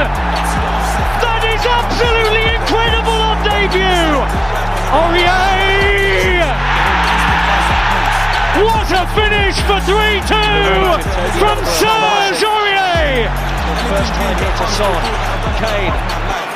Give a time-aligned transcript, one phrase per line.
[0.00, 4.16] That is absolutely incredible on debut.
[4.96, 6.40] Aurier!
[8.64, 11.04] What a finish for 3-2
[11.36, 13.28] from Serge Aurier!
[13.92, 15.04] First time here to Son.
[15.60, 16.19] Kane.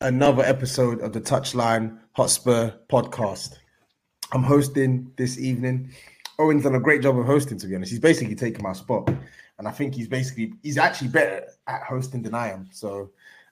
[0.00, 3.56] another episode of the Touchline Hotspur podcast.
[4.32, 5.90] I'm hosting this evening.
[6.38, 7.90] Owen's done a great job of hosting, to be honest.
[7.90, 9.08] He's basically taken my spot.
[9.58, 12.68] And I think he's basically he's actually better at hosting than I am.
[12.70, 13.10] So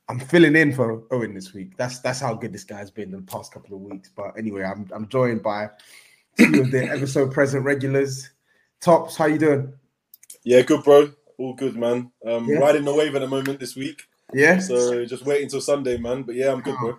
[0.08, 1.76] I'm filling in for Owen this week.
[1.76, 4.10] That's that's how good this guy's been in the past couple of weeks.
[4.14, 5.70] But anyway, I'm I'm joined by
[6.38, 8.30] two of the episode present regulars.
[8.80, 9.72] Tops, how you doing?
[10.44, 11.10] Yeah, good, bro.
[11.38, 12.12] All good, man.
[12.24, 12.58] Um, Yeah.
[12.58, 14.04] Riding the wave at the moment this week.
[14.34, 14.58] Yeah.
[14.58, 16.22] So just wait until Sunday, man.
[16.22, 16.98] But yeah, I'm good, bro.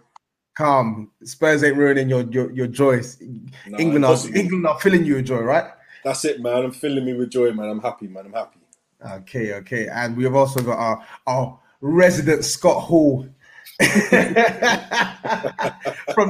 [0.56, 1.12] Calm.
[1.24, 3.22] Spurs ain't ruining your your, your joys.
[3.68, 4.18] Nah, England are.
[4.34, 5.72] England are filling you with joy, right?
[6.04, 6.66] That's it, man.
[6.66, 7.70] I'm filling me with joy, man.
[7.70, 8.26] I'm happy, man.
[8.26, 8.60] I'm happy.
[9.06, 9.88] Okay, okay.
[9.88, 13.28] And we have also got our our resident Scott Hall
[13.80, 13.90] from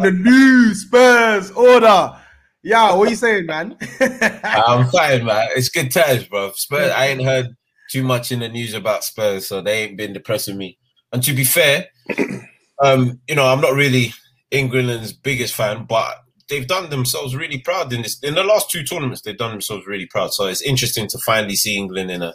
[0.01, 2.19] the new Spurs order.
[2.63, 3.77] Yeah, what are you saying, man?
[4.43, 5.47] I'm fine, man.
[5.55, 6.51] It's good times, bro.
[6.53, 6.91] Spurs.
[6.91, 7.55] I ain't heard
[7.89, 10.77] too much in the news about Spurs, so they ain't been depressing me.
[11.11, 11.87] And to be fair,
[12.83, 14.13] um, you know, I'm not really
[14.51, 18.19] England's biggest fan, but they've done themselves really proud in this.
[18.19, 20.33] In the last two tournaments, they've done themselves really proud.
[20.33, 22.33] So it's interesting to finally see England in a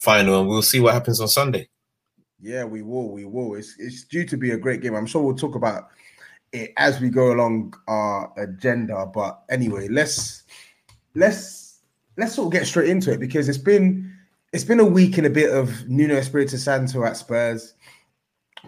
[0.00, 1.68] final, and we'll see what happens on Sunday.
[2.40, 3.10] Yeah, we will.
[3.10, 3.54] We will.
[3.54, 4.94] It's it's due to be a great game.
[4.94, 5.88] I'm sure we'll talk about
[6.52, 9.06] it as we go along our agenda.
[9.06, 10.44] But anyway, let's
[11.14, 11.80] let's
[12.16, 14.12] let's sort of get straight into it because it's been
[14.52, 17.74] it's been a week and a bit of Nuno Espirito Santo at Spurs.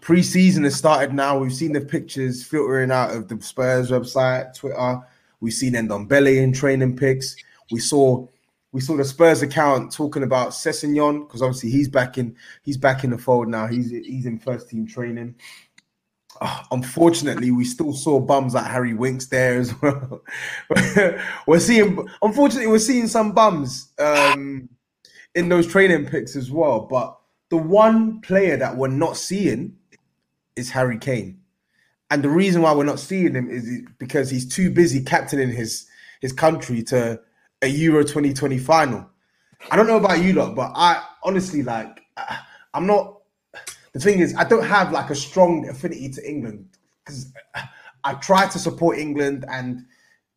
[0.01, 1.39] Pre-season has started now.
[1.39, 5.01] We've seen the pictures filtering out of the Spurs website, Twitter.
[5.41, 7.37] We've seen Ndombele in training pics.
[7.71, 8.27] We saw
[8.73, 13.05] we saw the Spurs account talking about Sessegnon because obviously he's back in he's back
[13.05, 13.67] in the fold now.
[13.67, 15.35] He's he's in first team training.
[16.43, 20.23] Ah, unfortunately, we still saw bums like Harry Winks there as well.
[21.47, 24.67] we're seeing, unfortunately, we're seeing some bums um,
[25.35, 26.81] in those training pics as well.
[26.81, 27.19] But
[27.51, 29.77] the one player that we're not seeing
[30.61, 31.41] is Harry Kane,
[32.11, 35.87] and the reason why we're not seeing him is because he's too busy captaining his
[36.21, 37.21] his country to
[37.63, 39.09] a Euro 2020 final.
[39.71, 42.03] I don't know about you lot, but I honestly like
[42.75, 43.21] I'm not
[43.93, 46.69] the thing is, I don't have like a strong affinity to England
[47.05, 47.33] because
[48.05, 49.85] I try to support England and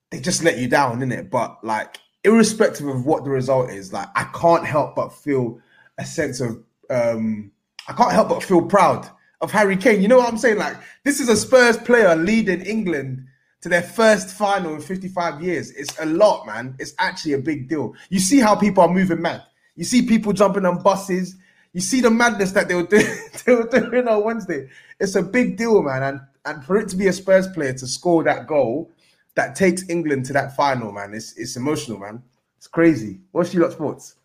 [0.09, 1.29] they just let you down, innit?
[1.29, 5.59] But like, irrespective of what the result is, like, I can't help but feel
[5.97, 7.51] a sense of, um,
[7.87, 9.07] I can't help but feel proud
[9.43, 10.01] of Harry Kane.
[10.01, 10.57] You know what I'm saying?
[10.57, 13.27] Like, this is a Spurs player leading England
[13.61, 15.69] to their first final in 55 years.
[15.71, 16.75] It's a lot, man.
[16.79, 17.93] It's actually a big deal.
[18.09, 19.43] You see how people are moving mad.
[19.75, 21.35] You see people jumping on buses.
[21.73, 23.05] You see the madness that they were doing,
[23.45, 24.69] they were doing on Wednesday.
[24.99, 26.03] It's a big deal, man.
[26.03, 28.91] And and for it to be a Spurs player to score that goal
[29.35, 32.23] that takes England to that final, man, it's it's emotional, man.
[32.57, 33.19] It's crazy.
[33.31, 34.15] What's your lot sports?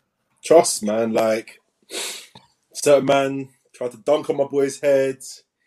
[0.43, 1.11] Trust, man.
[1.13, 1.59] Like
[2.73, 3.49] certain man
[3.79, 5.17] tried to dunk on my boy's head.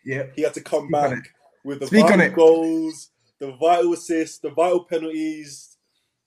[0.05, 0.27] Yeah.
[0.35, 1.29] He had to come Speak back
[1.65, 5.77] with the Speak vital goals, the vital assists, the vital penalties.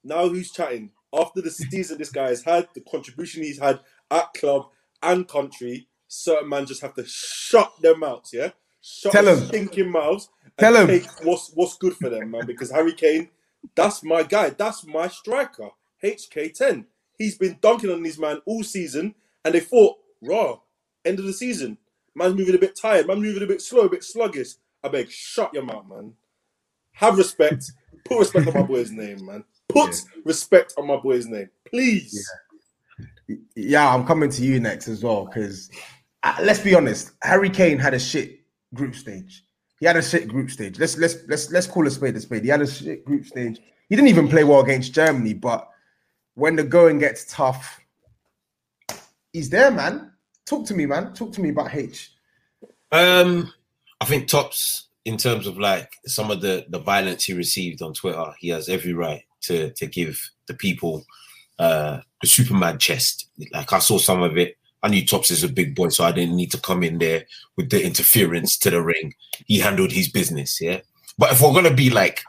[0.03, 0.91] Now who's chatting?
[1.17, 3.79] After the season this guy has had, the contribution he's had
[4.11, 4.67] at club
[5.01, 8.51] and country, certain man just have to shut their mouths, yeah?
[8.83, 9.47] shut Tell their him.
[9.47, 10.29] stinking mouths
[10.59, 11.03] Tell him.
[11.23, 12.47] what's what's good for them, man.
[12.47, 13.29] Because Harry Kane,
[13.77, 14.51] that's my guy.
[14.51, 15.71] That's my striker.
[16.03, 16.87] HK10.
[17.17, 20.59] He's been dunking on these man all season, and they thought, raw,
[21.07, 21.79] end of the season.
[22.15, 23.07] Man's moving a bit tired.
[23.07, 24.55] Man moving a bit slow, a bit sluggish.
[24.83, 26.13] I beg, shut your mouth, man.
[26.93, 27.71] Have respect.
[28.05, 29.45] Put respect on my boy's name, man.
[29.69, 29.95] Put
[30.25, 32.29] respect on my boy's name, please.
[33.55, 35.71] Yeah, I'm coming to you next as well because
[36.23, 38.41] uh, let's be honest, Harry Kane had a shit
[38.75, 39.45] group stage.
[39.81, 40.79] He had a shit group stage.
[40.79, 42.45] Let's let's let's let's call a spade a spade.
[42.45, 43.61] He had a shit group stage.
[43.89, 45.69] He didn't even play well against Germany, but
[46.35, 47.81] when the going gets tough,
[49.33, 50.13] he's there, man.
[50.47, 51.13] Talk to me, man.
[51.13, 52.13] Talk to me about H.
[52.93, 53.53] Um,
[54.01, 57.95] I think tops in terms of like some of the the violence he received on
[57.95, 58.35] Twitter.
[58.39, 61.05] He has every right to to give the people
[61.59, 63.29] uh the Superman chest.
[63.53, 64.57] Like I saw some of it.
[64.83, 67.25] I knew Tops is a big boy, so I didn't need to come in there
[67.57, 69.15] with the interference to the ring.
[69.47, 70.81] He handled his business, yeah.
[71.19, 72.23] But if we're gonna be like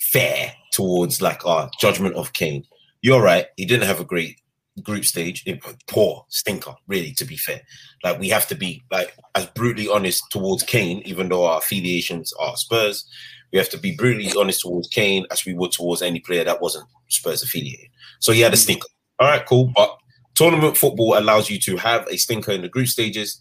[0.00, 2.64] fair towards like our judgment of Kane,
[3.00, 3.46] you're right.
[3.56, 4.40] He didn't have a great
[4.82, 5.42] group stage.
[5.46, 7.12] It poor stinker, really.
[7.12, 7.62] To be fair,
[8.02, 12.32] like we have to be like as brutally honest towards Kane, even though our affiliations
[12.34, 13.08] are Spurs.
[13.52, 16.60] We have to be brutally honest towards Kane as we would towards any player that
[16.60, 17.86] wasn't Spurs affiliated.
[18.18, 18.88] So he had a stinker.
[19.20, 19.70] All right, cool.
[19.76, 19.96] But
[20.34, 23.40] tournament football allows you to have a stinker in the group stages.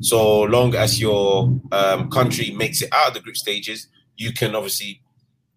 [0.00, 4.54] So long as your um, country makes it out of the group stages, you can
[4.54, 5.02] obviously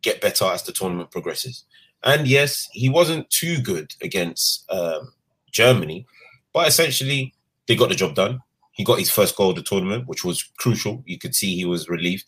[0.01, 1.65] get better as the tournament progresses.
[2.03, 5.13] And yes, he wasn't too good against um,
[5.51, 6.05] Germany,
[6.53, 7.33] but essentially
[7.67, 8.39] they got the job done.
[8.71, 11.03] He got his first goal of the tournament, which was crucial.
[11.05, 12.25] You could see he was relieved.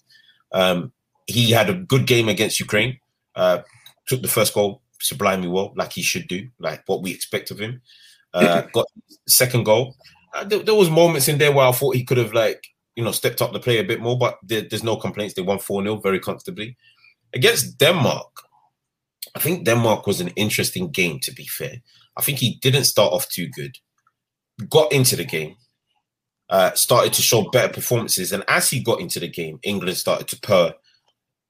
[0.51, 0.91] Um,
[1.25, 2.99] he had a good game against Ukraine.
[3.35, 3.59] Uh,
[4.07, 7.59] took the first goal sublimely well, like he should do, like what we expect of
[7.59, 7.81] him.
[8.33, 8.85] Uh, got
[9.27, 9.95] second goal.
[10.33, 13.03] Uh, there, there was moments in there where I thought he could have like you
[13.03, 15.33] know stepped up the play a bit more, but there, there's no complaints.
[15.33, 16.77] They won four 0 very comfortably
[17.33, 18.29] against Denmark.
[19.35, 21.19] I think Denmark was an interesting game.
[21.19, 21.81] To be fair,
[22.17, 23.77] I think he didn't start off too good.
[24.69, 25.55] Got into the game,
[26.49, 30.27] uh, started to show better performances, and as he got into the game, England started
[30.29, 30.73] to purr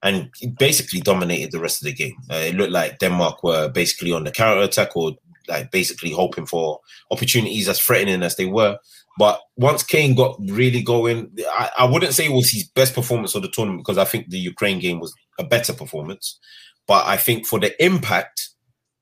[0.03, 0.29] and
[0.59, 2.15] basically dominated the rest of the game.
[2.29, 5.13] Uh, it looked like Denmark were basically on the counter attack or
[5.47, 6.79] like basically hoping for
[7.09, 8.77] opportunities as threatening as they were.
[9.17, 13.35] But once Kane got really going, I, I wouldn't say it was his best performance
[13.35, 16.39] of the tournament because I think the Ukraine game was a better performance.
[16.87, 18.49] But I think for the impact,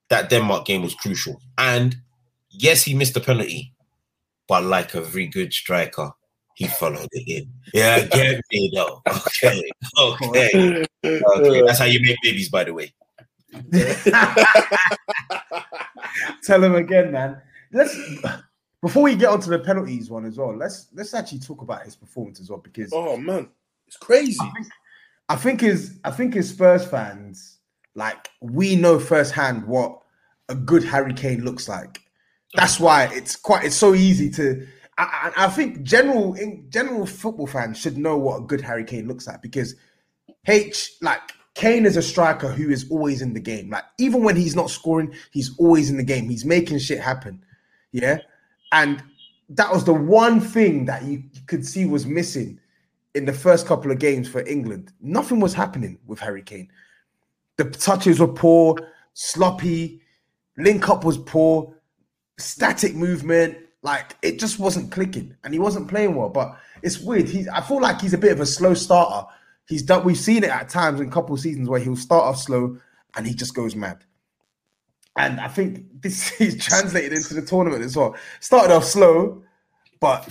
[0.10, 1.42] that Denmark game was crucial.
[1.58, 1.96] And
[2.50, 3.74] yes, he missed the penalty,
[4.48, 6.12] but like a very good striker,
[6.56, 7.50] he followed it in.
[7.74, 9.02] Yeah, get me though.
[9.08, 9.64] Okay,
[9.98, 11.62] okay, okay.
[11.66, 12.94] That's how you make babies, by the way.
[16.44, 17.42] Tell him again, man.
[17.72, 17.98] Let's
[18.82, 20.56] before we get onto the penalties one as well.
[20.56, 23.50] Let's let's actually talk about his performance as well because Oh man,
[23.88, 24.38] it's crazy.
[25.30, 27.51] I think his I think his Spurs fans,
[27.96, 30.00] like we know firsthand what
[30.50, 32.02] a good Harry Kane looks like.
[32.54, 34.68] That's why it's quite it's so easy to.
[34.98, 39.08] I, I think general in general football fans should know what a good Harry Kane
[39.08, 39.76] looks like because
[40.48, 41.22] H like
[41.54, 43.70] Kane is a striker who is always in the game.
[43.70, 46.30] Like even when he's not scoring, he's always in the game.
[46.30, 47.44] He's making shit happen.
[47.92, 48.20] Yeah,
[48.72, 49.04] and
[49.50, 52.60] that was the one thing that you could see was missing
[53.16, 54.94] in the first couple of games for England.
[55.02, 56.70] Nothing was happening with Harry Kane.
[57.64, 58.78] The touches were poor,
[59.14, 60.02] sloppy,
[60.58, 61.76] link up was poor,
[62.38, 63.58] static movement.
[63.84, 66.30] Like it just wasn't clicking, and he wasn't playing well.
[66.30, 67.28] But it's weird.
[67.28, 69.28] He's I feel like he's a bit of a slow starter.
[69.68, 70.04] He's done.
[70.04, 72.78] We've seen it at times in a couple seasons where he'll start off slow
[73.16, 74.04] and he just goes mad.
[75.18, 78.16] And I think this is translated into the tournament as well.
[78.40, 79.44] Started off slow,
[80.00, 80.28] but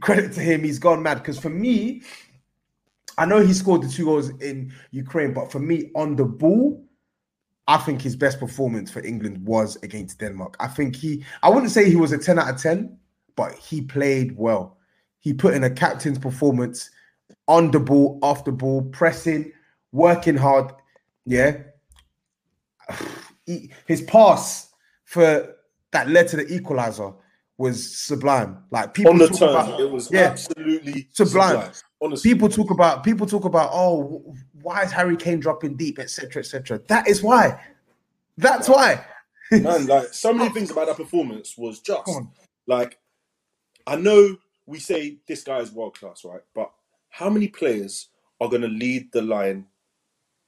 [0.00, 1.18] credit to him, he's gone mad.
[1.18, 2.02] Because for me,
[3.18, 6.84] I know he scored the two goals in Ukraine, but for me, on the ball,
[7.66, 10.56] I think his best performance for England was against Denmark.
[10.60, 12.96] I think he, I wouldn't say he was a 10 out of 10,
[13.36, 14.78] but he played well.
[15.20, 16.90] He put in a captain's performance
[17.46, 19.52] on the ball, off the ball, pressing,
[19.92, 20.72] working hard.
[21.26, 21.58] Yeah.
[23.46, 24.70] He- His pass
[25.04, 25.54] for
[25.92, 27.12] that led to the equalizer
[27.56, 28.58] was sublime.
[28.70, 30.20] Like people On the turn, about- it was yeah.
[30.24, 31.48] absolutely Sublime.
[31.50, 31.72] sublime.
[32.00, 36.40] Honestly, people talk about people talk about oh why is Harry Kane dropping deep etc
[36.40, 37.60] etc that is why
[38.36, 39.04] that's why
[39.50, 42.08] man, like so many things about that performance was just
[42.68, 42.98] like
[43.86, 44.36] I know
[44.66, 46.42] we say this guy is world class, right?
[46.54, 46.70] But
[47.08, 49.66] how many players are going to lead the line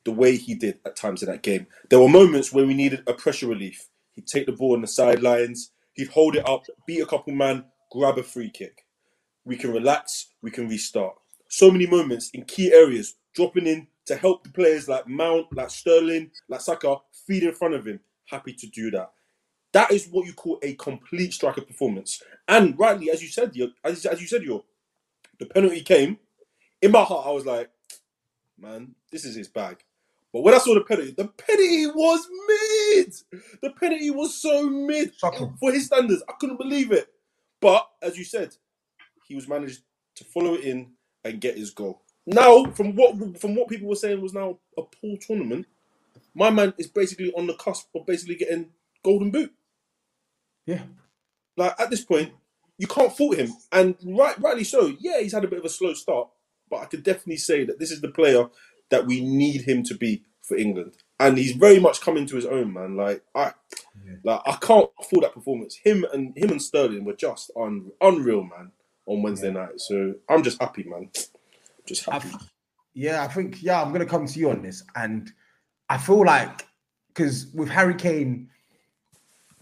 [0.05, 1.67] the way he did at times in that game?
[1.89, 3.89] There were moments where we needed a pressure relief.
[4.15, 7.65] He'd take the ball on the sidelines, he'd hold it up, beat a couple man,
[7.91, 8.85] grab a free kick.
[9.47, 11.15] We can relax, we can restart.
[11.51, 15.69] So many moments in key areas, dropping in to help the players like Mount, like
[15.69, 18.01] Sterling, like Saka, feed in front of him.
[18.27, 19.11] Happy to do that.
[19.73, 22.23] That is what you call a complete striker performance.
[22.49, 23.53] And rightly, as you said,
[23.85, 24.65] as, as you said, your
[25.39, 26.19] the penalty came.
[26.83, 27.71] In my heart, I was like,
[28.59, 29.79] man, this is his bag.
[30.33, 33.15] But when I saw the penalty, the penalty was mid.
[33.63, 35.57] The penalty was so mid Shocking.
[35.59, 36.23] for his standards.
[36.29, 37.09] I couldn't believe it.
[37.61, 38.55] But as you said,
[39.27, 39.83] he was managed
[40.17, 40.93] to follow it in
[41.25, 42.03] and get his goal.
[42.27, 45.67] Now, from what from what people were saying was now a poor tournament,
[46.35, 48.71] my man is basically on the cusp of basically getting
[49.05, 49.53] golden boot.
[50.67, 50.83] Yeah.
[51.57, 52.33] Like at this point,
[52.79, 54.95] you can't fault him, and right, rightly so.
[55.01, 56.29] Yeah, he's had a bit of a slow start,
[56.71, 58.49] but I could definitely say that this is the player
[58.91, 62.47] that we need him to be for England, and he's very much coming to his
[62.47, 62.97] own, man.
[62.97, 63.53] Like I,
[64.25, 65.79] like I can't fault that performance.
[65.85, 68.73] Him and him and Sterling were just un, unreal, man,
[69.11, 69.79] on Wednesday night.
[69.81, 71.11] So I'm just happy, man.
[71.87, 72.29] Just I happy.
[72.29, 72.51] f-
[72.95, 75.33] yeah, I think yeah, I'm gonna come to you on this, and
[75.89, 76.69] I feel like
[77.09, 78.49] because with Harry Kane,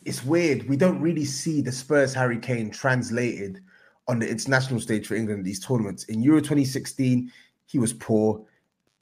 [0.05, 0.69] it's weird.
[0.69, 3.61] We don't really see the Spurs Harry Kane translated
[4.09, 6.05] on the international stage for England these tournaments.
[6.05, 7.33] In Euro 2016,
[7.67, 8.45] he was poor.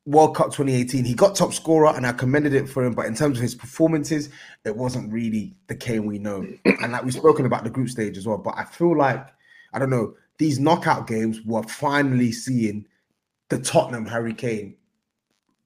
[0.04, 2.92] World Cup 2018, he got top scorer, and I commended it for him.
[2.92, 4.28] But in terms of his performances,
[4.64, 6.46] it wasn't really the Kane we know.
[6.82, 8.38] And like we've spoken about the group stage as well.
[8.38, 9.26] But I feel like
[9.72, 11.40] I don't know these knockout games.
[11.45, 12.87] We're finally seeing
[13.49, 14.76] the Tottenham Harry Kane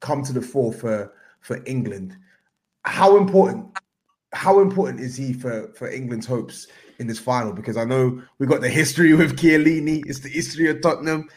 [0.01, 2.17] come to the fore for for England.
[2.85, 3.67] How important
[4.33, 6.67] how important is he for for England's hopes
[6.99, 7.53] in this final?
[7.53, 11.29] Because I know we got the history with Chiellini, it's the history of Tottenham.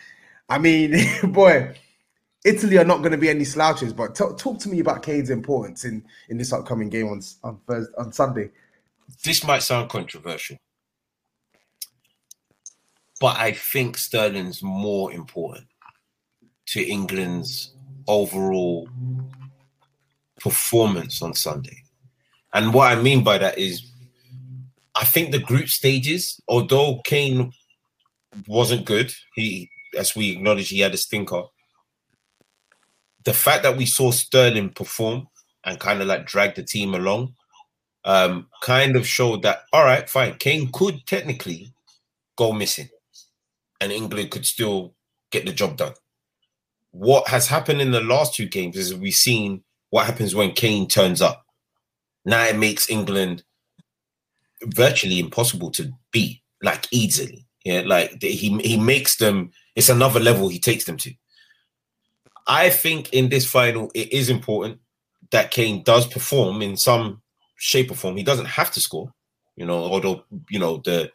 [0.50, 0.96] I mean,
[1.32, 1.75] boy,
[2.46, 3.94] Italy are not going to be any slouches.
[3.94, 7.60] But t- talk to me about Kane's importance in in this upcoming game on on
[7.68, 8.50] Thursday, on Sunday.
[9.24, 10.58] this might sound controversial,
[13.20, 15.67] but I think Sterling's more important
[16.67, 17.74] to England's
[18.08, 18.88] overall
[20.39, 21.84] performance on Sunday.
[22.53, 23.89] And what I mean by that is,
[24.96, 27.51] I think the group stages, although Kane
[28.48, 31.43] wasn't good, he, as we acknowledge, he had a stinker.
[33.24, 35.27] The fact that we saw Sterling perform
[35.63, 37.36] and kind of like drag the team along
[38.05, 41.74] um, kind of showed that all right, fine, Kane could technically
[42.36, 42.89] go missing,
[43.84, 44.96] and England could still
[45.30, 45.94] get the job done.
[46.92, 50.88] What has happened in the last two games is we've seen what happens when Kane
[50.88, 51.46] turns up.
[52.24, 53.44] Now it makes England
[54.63, 57.46] virtually impossible to beat, like easily.
[57.66, 59.52] Yeah, like he he makes them.
[59.75, 61.13] It's another level he takes them to.
[62.48, 64.80] I think in this final, it is important
[65.32, 67.22] that Kane does perform in some
[67.58, 68.18] shape or form.
[68.18, 69.13] He doesn't have to score,
[69.56, 69.84] you know.
[69.84, 71.12] Although you know the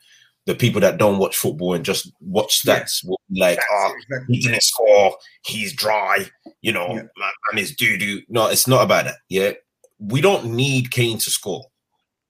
[0.49, 3.95] the people that don't watch football and just watch stats will be like, "Oh,
[4.29, 5.15] he didn't score.
[5.45, 6.25] He's dry.
[6.63, 6.95] You know, Yeah.
[6.95, 9.17] man, man is doo doo." No, it's not about that.
[9.29, 9.53] Yeah,
[9.99, 11.67] we don't need Kane to score.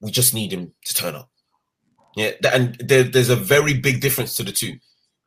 [0.00, 1.30] We just need him to turn up.
[2.16, 4.78] Yeah, and there, there's a very big difference to the two.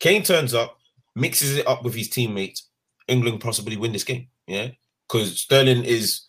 [0.02, 0.78] Kane turns up,
[1.16, 2.68] mixes it up with his teammates.
[3.08, 4.28] England possibly win this game.
[4.48, 4.72] Yeah,
[5.08, 6.28] because Sterling is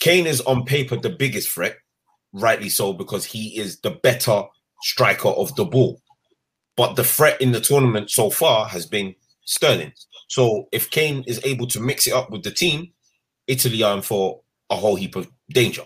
[0.00, 1.76] Kane is on paper the biggest threat,
[2.32, 4.42] rightly so, because he is the better
[4.84, 6.00] striker of the ball.
[6.76, 9.14] But the threat in the tournament so far has been
[9.44, 9.92] Sterling.
[10.28, 12.92] So if Kane is able to mix it up with the team,
[13.46, 15.84] Italy are in for a whole heap of danger.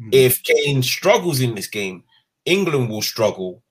[0.00, 0.08] Hmm.
[0.12, 2.04] If Kane struggles in this game,
[2.44, 3.62] England will struggle,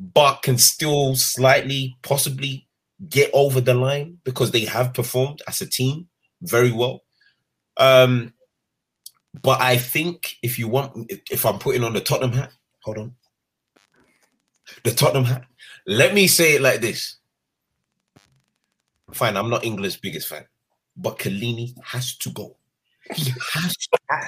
[0.00, 2.66] but can still slightly, possibly
[3.08, 6.08] get over the line because they have performed as a team
[6.40, 7.02] very well.
[7.76, 8.32] Um,
[9.42, 12.52] but I think if you want, if- if I'm putting on the Tottenham hat,
[12.82, 13.14] hold on,
[14.84, 15.44] the Tottenham hat.
[15.86, 17.16] Let me say it like this.
[19.12, 20.46] Fine, I'm not England's biggest fan,
[20.96, 22.56] but Chiellini has to go.
[23.14, 23.76] He has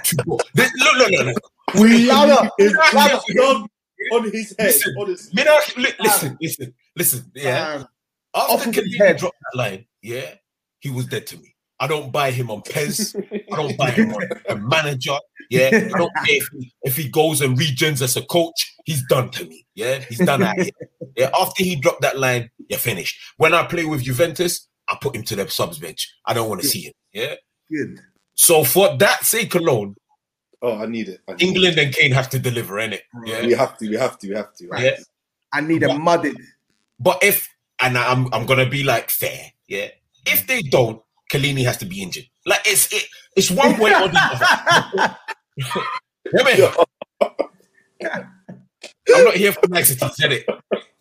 [0.05, 0.39] to go.
[0.55, 1.51] This- Look, look, look, look.
[1.81, 3.67] We love done
[4.13, 4.67] on his head.
[4.67, 5.33] Listen, honestly.
[5.35, 5.47] Mid-
[5.79, 7.33] li- listen, listen, listen.
[7.35, 7.75] Yeah.
[7.75, 7.87] Um,
[8.35, 10.35] After Chiellini dropped that line, yeah,
[10.81, 11.55] he was dead to me.
[11.81, 13.17] I don't buy him on PES.
[13.53, 15.17] I don't buy him on a manager.
[15.51, 18.74] Yeah, I don't care if he, if he goes and regens as a coach.
[18.85, 19.67] He's done to me.
[19.75, 20.71] Yeah, he's done here.
[21.17, 23.17] Yeah, after he dropped that line, you're finished.
[23.37, 26.13] When I play with Juventus, I put him to the subs bench.
[26.27, 26.93] I don't want to see him.
[27.13, 27.37] Yeah.
[27.71, 28.01] good.
[28.35, 29.95] So for that sake alone,
[30.61, 31.21] Oh, I need it.
[31.29, 31.47] I need it.
[31.47, 33.01] England and Kane have to deliver, innit?
[33.25, 33.47] Yeah.
[33.47, 33.89] We have to.
[33.89, 34.29] We have to.
[34.31, 34.69] We have to.
[34.79, 34.97] Yeah.
[35.53, 36.37] I need a mudded.
[36.99, 37.49] But if
[37.81, 39.89] and I'm I'm gonna be like fair, yeah.
[40.27, 42.25] If they don't, Chiellini has to be injured.
[42.47, 43.05] Like it's it,
[43.37, 45.17] it's one way or the
[45.63, 45.87] other.
[49.09, 49.19] Yeah, man.
[49.21, 50.47] I'm not here for nicety, said it.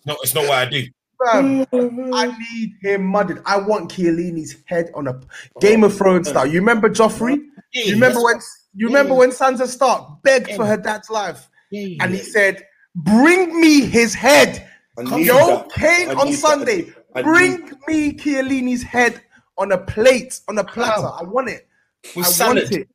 [0.05, 0.83] No, it's not what I do.
[1.31, 1.65] Fam,
[2.13, 3.41] I need him mudded.
[3.45, 5.19] I want Chiellini's head on a
[5.61, 6.45] Game of Thrones style.
[6.45, 7.39] You remember Joffrey?
[7.73, 8.39] Yeah, You remember when
[8.75, 13.81] you remember when Sansa Stark begged for her dad's life, and he said, "Bring me
[13.81, 14.67] his head."
[14.97, 15.71] I need Yo, that.
[15.71, 16.91] Kane on Sunday,
[17.23, 19.21] bring me Chiellini's head
[19.57, 21.07] on a plate, on a platter.
[21.07, 21.67] I want it.
[22.15, 22.63] With I salad.
[22.63, 22.87] want it.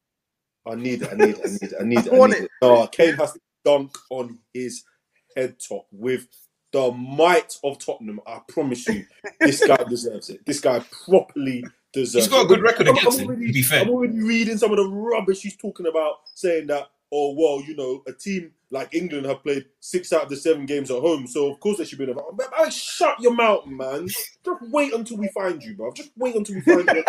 [0.66, 1.08] I need it.
[1.10, 1.40] I need it.
[1.44, 1.72] I need it.
[1.80, 2.12] I need it.
[2.12, 2.44] I I want need it.
[2.44, 2.50] it.
[2.62, 4.84] No, Kane has to dunk on his
[5.36, 6.26] head top with
[6.72, 8.20] the might of Tottenham.
[8.26, 9.04] I promise you,
[9.40, 10.44] this guy deserves it.
[10.44, 12.28] This guy properly deserves it.
[12.28, 13.82] He's got a good record I'm- against I'm him, already- to be fair.
[13.82, 17.74] I'm already reading some of the rubbish he's talking about, saying that, oh, well, you
[17.74, 21.26] know, a team like England have played six out of the seven games at home,
[21.26, 22.16] so of course they should be in the.
[22.16, 24.06] Man, man, shut your mouth, man.
[24.08, 24.28] Just
[24.70, 25.90] wait until we find you, bro.
[25.94, 27.02] Just wait until we find you.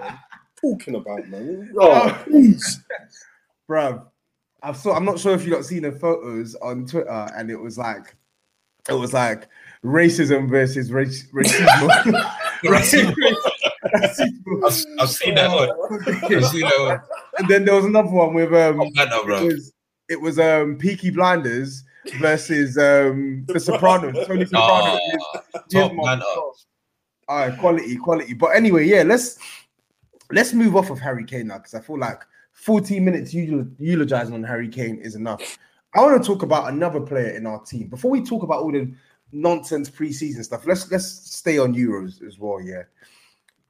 [0.00, 0.18] man.
[0.60, 1.72] Talking about, man.
[1.76, 2.80] Oh, please.
[3.68, 4.04] Bruv,
[4.62, 4.94] I saw.
[4.94, 8.14] I'm not sure if you got seen the photos on Twitter, and it was like,
[8.88, 9.48] it was like
[9.84, 12.28] racism versus race, racism.
[12.62, 13.12] Racism.
[14.64, 15.68] I've, I've seen that one.
[16.32, 17.00] I've seen that one.
[17.38, 19.72] and then there was another one with um, Oh, man, no, it was
[20.08, 21.82] it was um Peaky Blinders
[22.20, 24.26] versus um The Sopranos.
[24.28, 24.98] Tony Soprano.
[25.02, 26.20] Oh, his- top man mom.
[26.20, 26.26] up.
[27.28, 28.34] All right, quality, quality.
[28.34, 29.38] But anyway, yeah, let's
[30.30, 32.22] let's move off of Harry Kane now because I feel like
[32.62, 35.58] 14 minutes eulogizing on Harry Kane is enough.
[35.94, 38.70] I want to talk about another player in our team before we talk about all
[38.70, 38.94] the
[39.32, 40.64] nonsense preseason stuff.
[40.64, 42.60] Let's let's stay on Euros as well.
[42.60, 42.82] Yeah,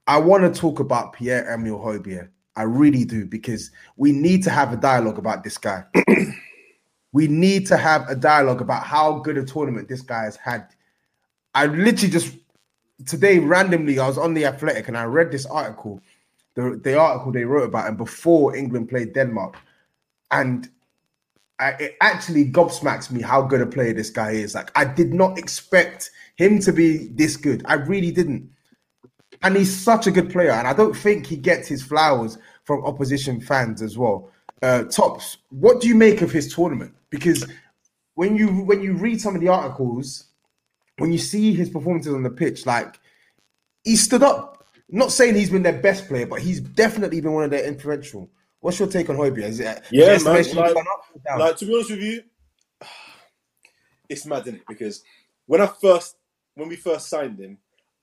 [0.06, 2.28] I want to talk about Pierre Emile Højbjerg.
[2.54, 5.84] I really do because we need to have a dialogue about this guy.
[7.12, 10.66] we need to have a dialogue about how good a tournament this guy has had.
[11.54, 12.36] I literally just
[13.06, 16.02] today randomly I was on the Athletic and I read this article,
[16.54, 19.56] the the article they wrote about him before England played Denmark,
[20.30, 20.68] and
[21.58, 24.54] I, it actually gobsmacks me how good a player this guy is.
[24.54, 27.62] Like I did not expect him to be this good.
[27.66, 28.50] I really didn't.
[29.42, 32.84] And he's such a good player, and I don't think he gets his flowers from
[32.84, 34.30] opposition fans as well.
[34.62, 36.94] Uh, Tops, what do you make of his tournament?
[37.10, 37.44] Because
[38.14, 40.26] when you when you read some of the articles,
[40.98, 43.00] when you see his performances on the pitch, like
[43.84, 44.51] he stood up.
[44.94, 48.30] Not saying he's been their best player, but he's definitely been one of their influential.
[48.60, 49.38] What's your take on Højbjerg?
[49.48, 51.38] Is it Yeah, is man, like- gone up or down?
[51.40, 52.22] Like to be honest with you,
[54.08, 54.62] it's mad, isn't it?
[54.68, 55.02] Because
[55.46, 56.16] when I first,
[56.54, 57.56] when we first signed him,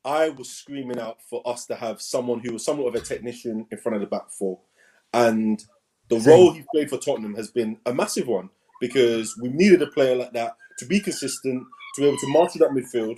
[0.03, 3.67] I was screaming out for us to have someone who was somewhat of a technician
[3.71, 4.59] in front of the back four,
[5.13, 5.63] and
[6.09, 6.33] the Same.
[6.33, 8.49] role he played for Tottenham has been a massive one
[8.81, 11.63] because we needed a player like that to be consistent,
[11.95, 13.17] to be able to through that midfield.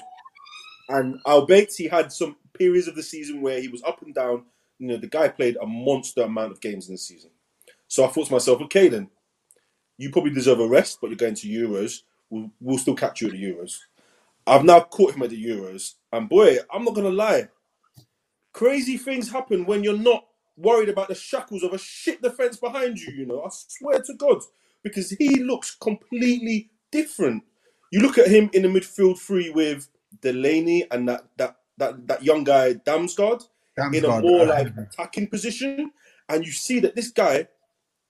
[0.92, 4.46] And albeit he had some periods of the season where he was up and down,
[4.80, 7.32] you know, the guy played a monster amount of games in the season.
[7.88, 9.10] So I thought to myself, okay, then
[9.98, 12.02] you probably deserve a rest, but you're going to Euros.
[12.30, 13.80] We'll, we'll still catch you at the Euros.
[14.48, 17.50] I've now caught him at the Euros, and boy, I'm not gonna lie.
[18.54, 20.26] Crazy things happen when you're not
[20.58, 23.14] worried about the shackles of a shit defense behind you.
[23.14, 24.42] You know, I swear to God,
[24.84, 27.44] because he looks completely different.
[27.92, 29.90] You look at him in the midfield three with
[30.22, 33.44] Delaney and that that that, that young guy Damsgaard
[33.94, 35.92] in a more uh, like attacking position,
[36.30, 37.48] and you see that this guy,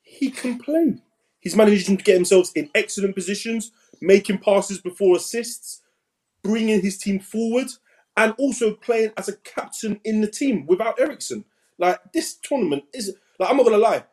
[0.02, 0.96] he can play.
[1.40, 5.82] He's managing to get himself in excellent positions, making passes before assists,
[6.44, 7.68] bringing his team forward,
[8.18, 11.46] and also playing as a captain in the team without Eriksen.
[11.78, 14.04] Like this tournament is like I'm not gonna lie.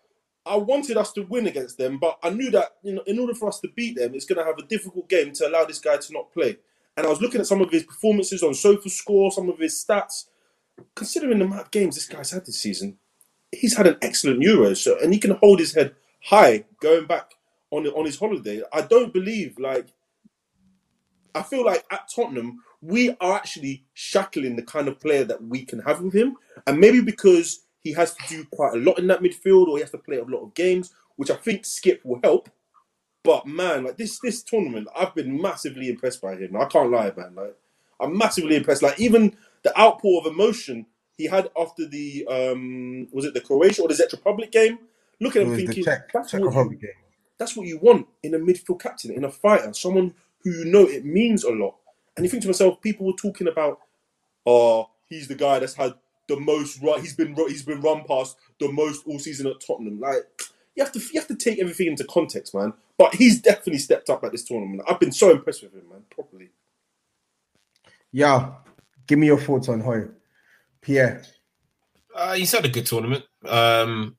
[0.48, 3.34] I wanted us to win against them, but I knew that you know, in order
[3.34, 5.78] for us to beat them, it's going to have a difficult game to allow this
[5.78, 6.56] guy to not play.
[6.98, 9.72] And I was looking at some of his performances on Sofa Score, some of his
[9.72, 10.24] stats.
[10.96, 12.98] Considering the amount of games this guy's had this season,
[13.52, 17.34] he's had an excellent Euro, so and he can hold his head high going back
[17.70, 18.62] on on his holiday.
[18.72, 19.92] I don't believe like
[21.36, 25.64] I feel like at Tottenham we are actually shackling the kind of player that we
[25.64, 29.06] can have with him, and maybe because he has to do quite a lot in
[29.06, 32.00] that midfield or he has to play a lot of games, which I think Skip
[32.04, 32.50] will help.
[33.24, 36.56] But man, like this this tournament, I've been massively impressed by him.
[36.56, 37.34] I can't lie, man.
[37.34, 37.56] Like
[38.00, 38.82] I'm massively impressed.
[38.82, 43.82] Like even the outpour of emotion he had after the um was it the Croatia
[43.82, 44.78] or the Czech Republic game?
[45.20, 46.90] Look at him thinking Czech, that's Czech what you, game.
[47.38, 50.84] that's what you want in a midfield captain, in a fighter, someone who you know
[50.86, 51.76] it means a lot.
[52.16, 53.80] And you think to myself, people were talking about,
[54.46, 55.94] oh, he's the guy that's had
[56.28, 57.00] the most run.
[57.00, 60.00] He's been he's been run past the most all season at Tottenham.
[60.00, 60.24] Like
[60.76, 62.72] you have to you have to take everything into context, man.
[62.98, 64.82] But he's definitely stepped up at this tournament.
[64.88, 66.02] I've been so impressed with him, man.
[66.10, 66.50] Properly.
[68.10, 68.54] Yeah,
[69.06, 70.08] give me your thoughts on Hoy.
[70.80, 71.22] Pierre.
[72.14, 74.16] Uh, he's had a good tournament, um,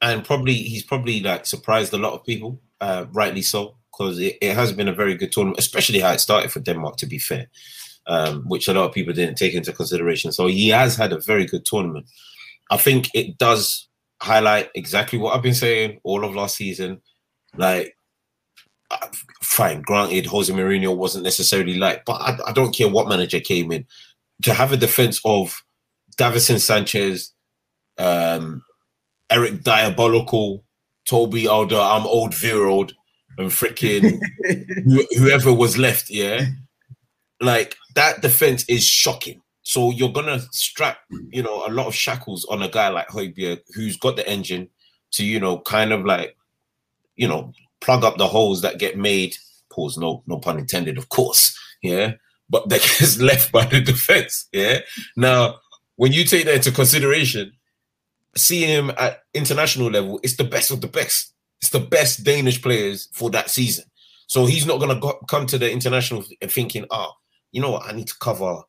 [0.00, 4.36] and probably he's probably like surprised a lot of people, uh, rightly so, because it,
[4.40, 6.96] it has been a very good tournament, especially how it started for Denmark.
[6.98, 7.48] To be fair,
[8.06, 10.30] um, which a lot of people didn't take into consideration.
[10.30, 12.06] So he has had a very good tournament.
[12.70, 13.88] I think it does
[14.22, 17.00] highlight exactly what I've been saying all of last season.
[17.56, 17.96] Like,
[18.90, 19.08] uh,
[19.42, 23.72] fine, granted, Jose Mourinho wasn't necessarily like, but I, I don't care what manager came
[23.72, 23.86] in
[24.42, 25.62] to have a defense of
[26.16, 27.32] Davinson Sanchez,
[27.98, 28.62] um,
[29.30, 30.64] Eric Diabolical,
[31.06, 32.92] Toby Alder, I'm old Virold,
[33.38, 34.18] and freaking
[35.16, 36.46] whoever was left, yeah.
[37.40, 39.42] Like that defense is shocking.
[39.62, 40.98] So you're gonna strap,
[41.30, 44.68] you know, a lot of shackles on a guy like Højbjerg who's got the engine
[45.12, 46.35] to, you know, kind of like,
[47.16, 49.36] you know, plug up the holes that get made.
[49.70, 51.58] Pause, no, no pun intended, of course.
[51.82, 52.12] Yeah,
[52.48, 54.48] but that gets left by the defense.
[54.52, 54.80] Yeah.
[55.16, 55.56] Now,
[55.96, 57.52] when you take that into consideration,
[58.36, 61.32] seeing him at international level, it's the best of the best.
[61.60, 63.86] It's the best Danish players for that season.
[64.28, 67.12] So he's not gonna go, come to the international thinking, oh,
[67.52, 68.62] you know what, I need to cover,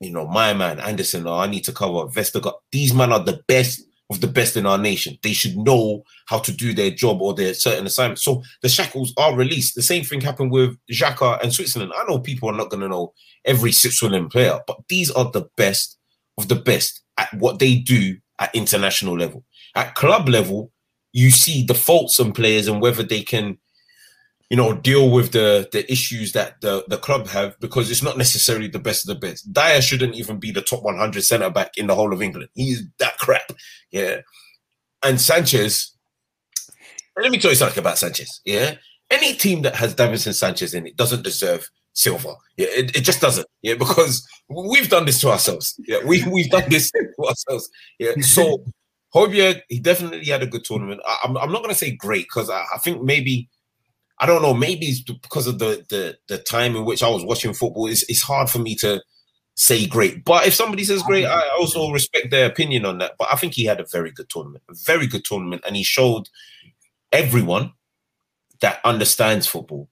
[0.00, 2.54] you know, my man Andersen, or I need to cover Vestergaard.
[2.70, 5.18] These men are the best of the best in our nation.
[5.22, 8.20] They should know how to do their job or their certain assignment.
[8.20, 9.74] So the shackles are released.
[9.74, 11.92] The same thing happened with Xhaka and Switzerland.
[11.94, 13.12] I know people are not going to know
[13.44, 15.98] every Switzerland player, but these are the best
[16.38, 19.44] of the best at what they do at international level.
[19.74, 20.72] At club level,
[21.12, 23.58] you see the faults in players and whether they can
[24.50, 28.16] you know, deal with the the issues that the, the club have because it's not
[28.16, 29.52] necessarily the best of the best.
[29.52, 32.48] Dier shouldn't even be the top 100 centre back in the whole of England.
[32.54, 33.52] He's that crap.
[33.90, 34.20] Yeah.
[35.04, 35.94] And Sanchez,
[37.20, 38.40] let me tell you something about Sanchez.
[38.44, 38.76] Yeah.
[39.10, 42.34] Any team that has Davinson Sanchez in it doesn't deserve silver.
[42.56, 42.68] Yeah.
[42.70, 43.46] It, it just doesn't.
[43.60, 43.74] Yeah.
[43.74, 45.78] Because we've done this to ourselves.
[45.86, 45.98] Yeah.
[46.06, 47.68] We, we've done this to ourselves.
[47.98, 48.12] Yeah.
[48.22, 48.64] So,
[49.14, 51.00] Højbjerg, he definitely had a good tournament.
[51.06, 53.48] I, am I'm, I'm not to say great because I, I think maybe
[54.20, 54.54] I don't know.
[54.54, 57.86] Maybe it's because of the the the time in which I was watching football.
[57.86, 59.02] It's it's hard for me to
[59.54, 60.24] say great.
[60.24, 63.12] But if somebody says great, I also respect their opinion on that.
[63.18, 65.82] But I think he had a very good tournament, a very good tournament, and he
[65.82, 66.28] showed
[67.12, 67.72] everyone
[68.60, 69.88] that understands football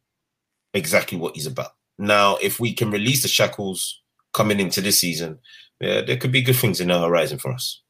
[0.75, 1.73] exactly what he's about.
[1.99, 5.39] Now, if we can release the shackles coming into this season,
[5.81, 7.83] yeah, there could be good things in the horizon for us.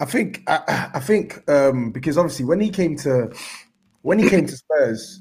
[0.00, 3.32] I think I, I think um, because obviously when he came to
[4.02, 5.20] when he came to Spurs,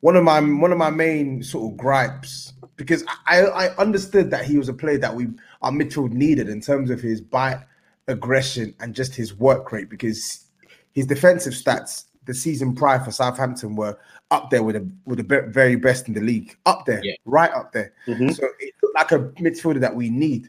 [0.00, 4.44] one of my one of my main sort of gripes because I, I understood that
[4.44, 5.28] he was a player that we
[5.62, 7.62] our midfield needed in terms of his bite,
[8.08, 10.46] aggression, and just his work rate because
[10.92, 13.98] his defensive stats the season prior for Southampton were
[14.30, 17.14] up there with the with the very best in the league, up there, yeah.
[17.24, 17.92] right up there.
[18.06, 18.30] Mm-hmm.
[18.30, 20.48] So it looked like a midfielder that we need,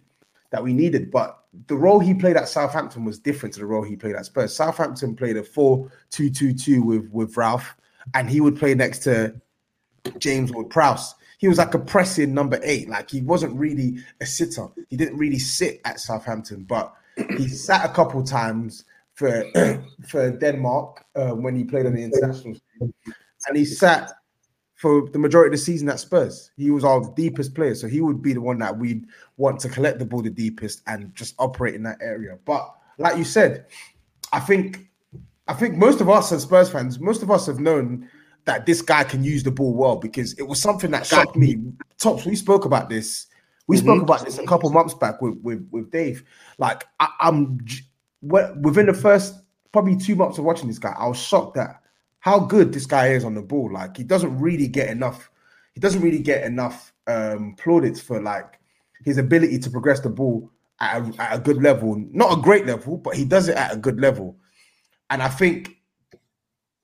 [0.52, 1.12] that we needed.
[1.12, 4.26] But the role he played at Southampton was different to the role he played at
[4.26, 4.56] Spurs.
[4.56, 7.76] Southampton played a 4-2-2-2 with with Ralph
[8.14, 9.34] and he would play next to
[10.18, 11.16] James Ward Prowse.
[11.38, 12.88] He was like a pressing number eight.
[12.90, 14.68] Like he wasn't really a sitter.
[14.90, 16.94] He didn't really sit at Southampton, but
[17.38, 19.44] he sat a couple times for
[20.08, 24.12] for Denmark uh, when he played on the international, and he sat
[24.76, 26.52] for the majority of the season at Spurs.
[26.58, 29.06] He was our deepest player, so he would be the one that we'd
[29.38, 32.38] want to collect the ball the deepest and just operate in that area.
[32.46, 33.66] But like you said,
[34.34, 34.91] I think
[35.52, 38.10] I think most of us as Spurs fans, most of us have known
[38.46, 41.58] that this guy can use the ball well because it was something that shocked me.
[41.98, 43.28] Tops, we spoke about this.
[43.68, 43.86] We mm-hmm.
[43.86, 46.24] spoke about this a couple months back with with, with Dave.
[46.58, 47.60] Like I, am
[48.22, 49.42] within the first
[49.74, 51.82] probably two months of watching this guy, I was shocked at
[52.20, 53.74] how good this guy is on the ball.
[53.74, 55.30] Like he doesn't really get enough.
[55.74, 58.58] He doesn't really get enough um, plaudits for like
[59.04, 62.02] his ability to progress the ball at a, at a good level.
[62.14, 64.38] Not a great level, but he does it at a good level.
[65.12, 65.78] And I think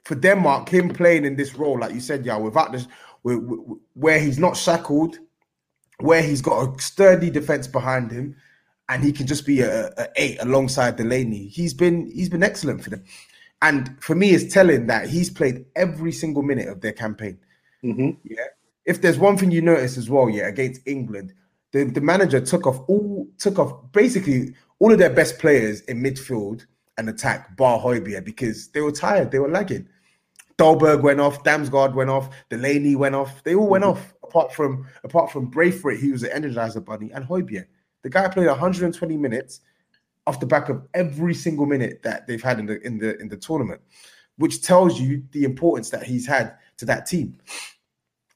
[0.03, 2.87] for Denmark, him playing in this role, like you said, yeah, without this,
[3.23, 5.17] where he's not shackled,
[5.99, 8.35] where he's got a sturdy defense behind him,
[8.89, 11.47] and he can just be a, a eight alongside Delaney.
[11.47, 13.03] He's been he's been excellent for them,
[13.61, 17.39] and for me, it's telling that he's played every single minute of their campaign.
[17.83, 18.11] Mm-hmm.
[18.23, 18.45] Yeah.
[18.85, 21.33] If there's one thing you notice as well, yeah, against England,
[21.71, 26.01] the, the manager took off all took off basically all of their best players in
[26.01, 26.65] midfield
[26.97, 29.87] and attack, bar Højbjerg, because they were tired, they were lagging.
[30.57, 33.43] Dolberg went off, Damsgaard went off, Delaney went off.
[33.43, 33.91] They all went mm-hmm.
[33.91, 37.67] off apart from apart from Braithwaite, he was an energizer bunny, and Højbjerg.
[38.03, 39.61] The guy played 120 minutes
[40.25, 43.29] off the back of every single minute that they've had in the in the in
[43.29, 43.81] the tournament,
[44.37, 47.37] which tells you the importance that he's had to that team.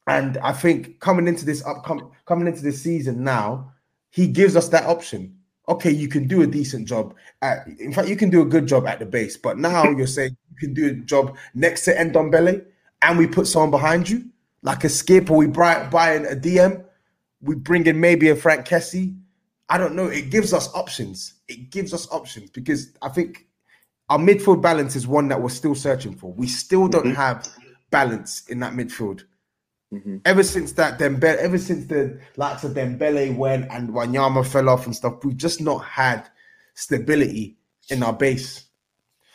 [0.07, 3.73] And I think coming into this upcoming coming into this season now,
[4.09, 5.37] he gives us that option
[5.71, 7.15] okay, you can do a decent job.
[7.41, 9.37] At, in fact, you can do a good job at the base.
[9.37, 12.65] But now you're saying you can do a job next to Ndombele,
[13.01, 14.25] and we put someone behind you,
[14.61, 16.83] like a skip, or we buy, buy a DM.
[17.41, 19.17] we bring in maybe a Franck Kessie.
[19.69, 20.07] I don't know.
[20.07, 21.35] It gives us options.
[21.47, 23.47] It gives us options because I think
[24.09, 26.33] our midfield balance is one that we're still searching for.
[26.33, 27.15] We still don't mm-hmm.
[27.15, 27.47] have
[27.89, 29.23] balance in that midfield.
[29.93, 30.17] Mm-hmm.
[30.23, 34.85] Ever since that Dembele, ever since the likes of Dembele went and Wanyama fell off
[34.85, 36.29] and stuff, we've just not had
[36.75, 37.57] stability
[37.89, 38.65] in our base.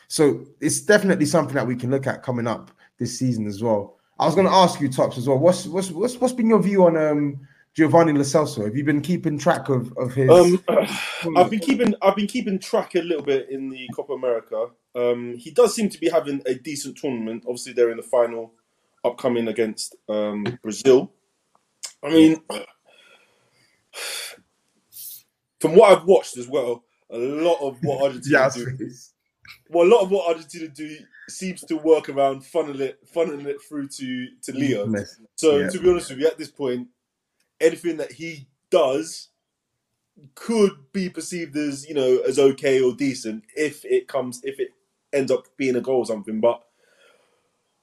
[0.09, 3.99] So it's definitely something that we can look at coming up this season as well.
[4.19, 5.39] I was going to ask you, Tops, as well.
[5.39, 7.41] What's what's what's what's been your view on um,
[7.75, 8.65] Giovanni Lo Celso?
[8.65, 10.31] Have you been keeping track of of his?
[10.31, 10.65] Um,
[11.37, 14.69] I've been keeping I've been keeping track a little bit in the Copa America.
[14.95, 17.45] Um, he does seem to be having a decent tournament.
[17.47, 18.55] Obviously, they're in the final
[19.07, 21.13] upcoming against um, Brazil.
[22.03, 22.41] I mean,
[25.61, 28.91] from what I've watched as well, a lot of what Argentina do,
[29.69, 30.97] well, a lot of what Argentina do
[31.29, 34.93] seems to work around funneling it, funneling it through to to Leo.
[35.37, 35.69] So yeah.
[35.69, 36.89] to be honest with you, at this point,
[37.61, 39.29] anything that he does
[40.35, 44.71] could be perceived as you know as okay or decent if it comes if it
[45.13, 46.41] ends up being a goal or something.
[46.41, 46.63] But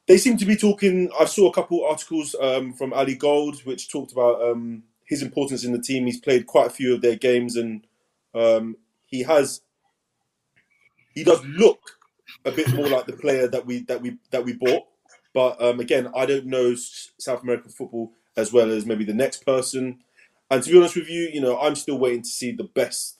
[0.07, 1.09] they seem to be talking.
[1.19, 5.63] I saw a couple articles um, from Ali Gold which talked about um, his importance
[5.63, 6.05] in the team.
[6.05, 7.85] He's played quite a few of their games, and
[8.33, 9.61] um, he has.
[11.13, 11.99] He does look
[12.45, 14.83] a bit more like the player that we that we that we bought.
[15.33, 19.45] But um, again, I don't know South American football as well as maybe the next
[19.45, 19.99] person.
[20.49, 23.17] And to be honest with you, you know, I'm still waiting to see the best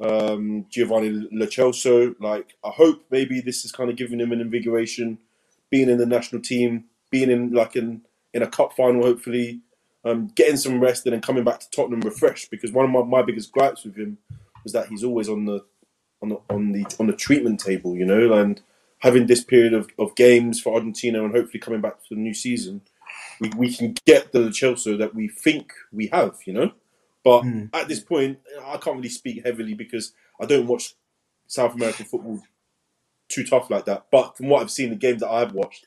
[0.00, 2.14] um, Giovanni Lo.
[2.20, 5.18] Like, I hope maybe this is kind of giving him an invigoration
[5.72, 9.60] being in the national team, being in like in in a cup final, hopefully,
[10.04, 12.50] um, getting some rest, and then coming back to Tottenham refreshed.
[12.50, 14.18] Because one of my, my biggest gripes with him
[14.62, 15.64] was that he's always on the
[16.20, 18.60] on the on the on the treatment table, you know, and
[18.98, 22.34] having this period of, of games for Argentina and hopefully coming back to the new
[22.34, 22.80] season,
[23.40, 26.70] we, we can get the Chelsea that we think we have, you know.
[27.24, 27.70] But mm.
[27.72, 30.94] at this point, I can't really speak heavily because I don't watch
[31.46, 32.42] South American football
[33.32, 34.06] too tough like that.
[34.10, 35.86] But from what I've seen, the games that I've watched,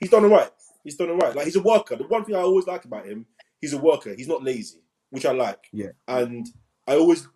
[0.00, 0.50] he's done all right.
[0.84, 1.34] He's done all right.
[1.34, 1.96] Like he's a worker.
[1.96, 3.26] The one thing I always like about him,
[3.60, 4.14] he's a worker.
[4.14, 4.80] He's not lazy,
[5.10, 5.68] which I like.
[5.72, 5.90] Yeah.
[6.08, 6.46] And
[6.86, 7.26] I always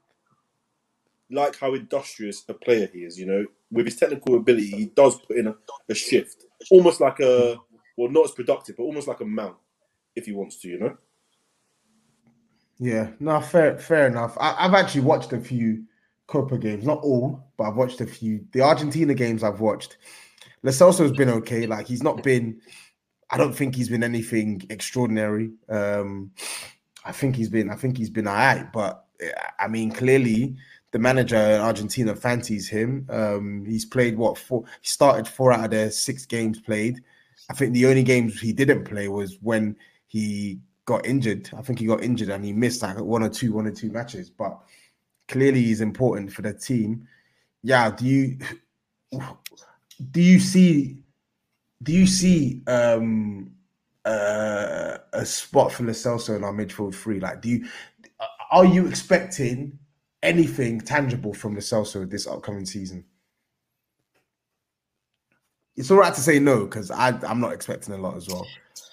[1.31, 3.18] like how industrious a player he is.
[3.18, 5.55] You know, with his technical ability, he does put in a,
[5.88, 7.57] a shift, almost like a
[7.96, 9.57] well, not as productive, but almost like a Mount
[10.16, 10.68] if he wants to.
[10.68, 10.96] You know.
[12.79, 14.38] Yeah, no, fair, fair enough.
[14.40, 15.85] I, have actually watched a few
[16.31, 18.47] Copa games, not all, but I've watched a few.
[18.53, 19.99] The Argentina games I've watched,
[20.62, 21.66] Lo Celso's been okay.
[21.66, 22.61] Like he's not been.
[23.31, 25.51] I don't think he's been anything extraordinary.
[25.69, 26.31] Um,
[27.05, 27.69] I think he's been.
[27.69, 28.73] I think he's been alright.
[28.73, 29.05] But
[29.59, 30.57] I mean, clearly
[30.93, 33.07] the manager in Argentina fancies him.
[33.11, 34.64] Um, he's played what four?
[34.81, 37.03] He started four out of their six games played.
[37.49, 41.51] I think the only games he didn't play was when he got injured.
[41.57, 43.90] I think he got injured and he missed like one or two, one or two
[43.90, 44.31] matches.
[44.31, 44.59] But
[45.31, 47.07] clearly he's important for the team.
[47.62, 48.38] Yeah, do you
[50.11, 51.03] do you see
[51.83, 53.53] do you see um
[54.05, 57.21] uh, a spot for Lo Celso in our midfield three?
[57.21, 57.69] Like, do you
[58.51, 59.79] are you expecting
[60.23, 63.05] anything tangible from Lo Celso this upcoming season?
[65.77, 68.47] It's all right to say no because I'm not expecting a lot as well.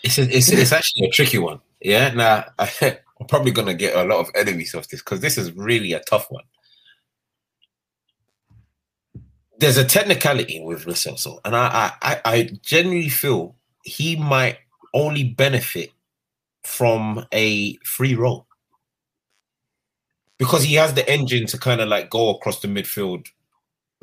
[0.04, 1.60] It's a, it's it's actually a tricky one.
[1.82, 2.46] Yeah, now
[3.20, 6.00] I'm probably gonna get a lot of enemies of this because this is really a
[6.02, 6.44] tough one.
[9.60, 14.60] There's a technicality with Lo and I, I, I genuinely feel he might
[14.94, 15.92] only benefit
[16.64, 18.46] from a free role
[20.38, 23.26] because he has the engine to kind of like go across the midfield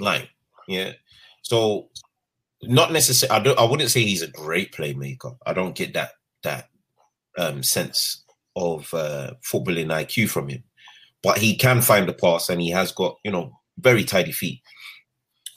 [0.01, 0.27] line.
[0.67, 0.93] Yeah,
[1.43, 1.89] so
[2.63, 3.39] not necessarily.
[3.39, 3.59] I don't.
[3.59, 5.37] I wouldn't say he's a great playmaker.
[5.47, 6.69] I don't get that that
[7.39, 8.24] um, sense
[8.57, 10.63] of uh, footballing IQ from him,
[11.23, 14.61] but he can find the pass and he has got you know very tidy feet.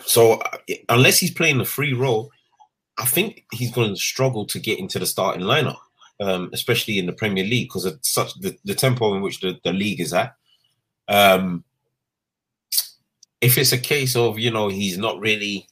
[0.01, 0.57] So uh,
[0.89, 2.31] unless he's playing the free role,
[2.97, 5.77] I think he's going to struggle to get into the starting lineup,
[6.19, 9.59] um, especially in the Premier League because of such the, the tempo in which the,
[9.63, 10.35] the league is at.
[11.07, 11.63] Um,
[13.39, 15.67] if it's a case of you know he's not really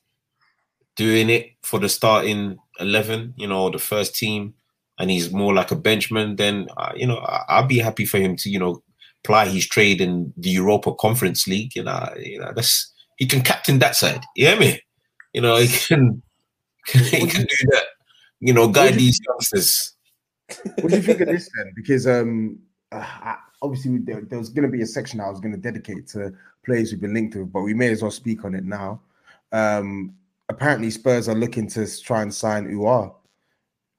[0.95, 4.53] doing it for the starting eleven, you know, the first team,
[4.99, 8.35] and he's more like a benchman, then uh, you know I'll be happy for him
[8.37, 8.81] to you know
[9.23, 11.75] ply his trade in the Europa Conference League.
[11.75, 14.23] You know, you know that's he can captain that side.
[14.35, 14.81] You hear me?
[15.33, 16.21] You know he can
[16.87, 17.85] he can do that.
[18.39, 19.93] You know, guide these youngsters.
[20.79, 21.73] What do you think of this then?
[21.75, 22.59] Because um,
[22.91, 26.07] uh, obviously there, there was going to be a section I was going to dedicate
[26.09, 26.33] to
[26.65, 29.01] players we've been linked to, but we may as well speak on it now.
[29.51, 30.13] Um,
[30.49, 33.13] apparently Spurs are looking to try and sign Aouar.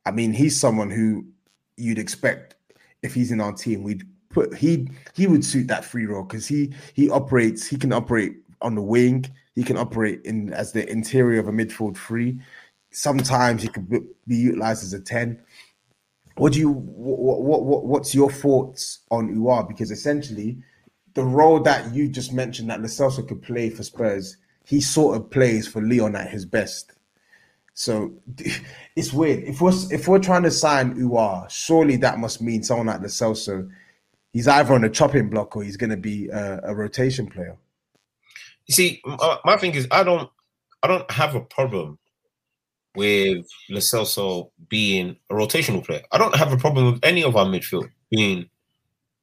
[0.06, 1.26] I mean, he's someone who
[1.76, 2.54] you'd expect
[3.02, 6.46] if he's in our team, we'd put he he would suit that free role because
[6.46, 9.26] he he operates he can operate on the wing.
[9.54, 12.40] He can operate in as the interior of a midfield three.
[12.90, 13.88] Sometimes he could
[14.26, 15.42] be utilized as a ten.
[16.36, 19.68] What do you what what, what what's your thoughts on Aouar?
[19.68, 20.58] Because essentially,
[21.14, 25.16] the role that you just mentioned that Lo Celso could play for Spurs, he sort
[25.16, 26.92] of plays for Lyon at his best.
[27.76, 28.14] So
[28.96, 29.44] it's weird.
[29.44, 33.68] If we're if we're trying to sign Aouar, surely that must mean someone like Lo.
[34.32, 37.56] He's either on a chopping block or he's going to be a, a rotation player.
[38.66, 40.30] You see, my, uh, my thing is, I don't,
[40.82, 41.98] I don't have a problem
[42.94, 46.02] with Lo Celso being a rotational player.
[46.12, 48.48] I don't have a problem with any of our midfield being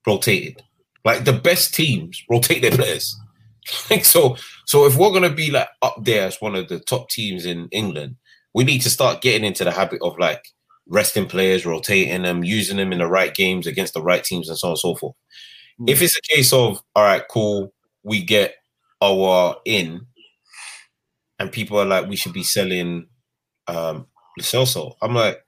[0.06, 0.62] rotated.
[1.04, 3.20] Like the best teams rotate their players.
[4.04, 4.36] So,
[4.66, 7.70] so if we're gonna be like up there as one of the top teams in
[7.72, 8.18] England,
[8.54, 10.44] we need to start getting into the habit of like
[10.88, 14.58] resting players, rotating them, using them in the right games against the right teams, and
[14.58, 15.16] so on and so forth.
[15.80, 15.90] Mm.
[15.90, 18.56] If it's a case of all right, cool, we get
[19.02, 20.06] Aouar in,
[21.40, 23.08] and people are like, we should be selling
[23.68, 24.96] um Lo Celso.
[25.02, 25.44] I'm like,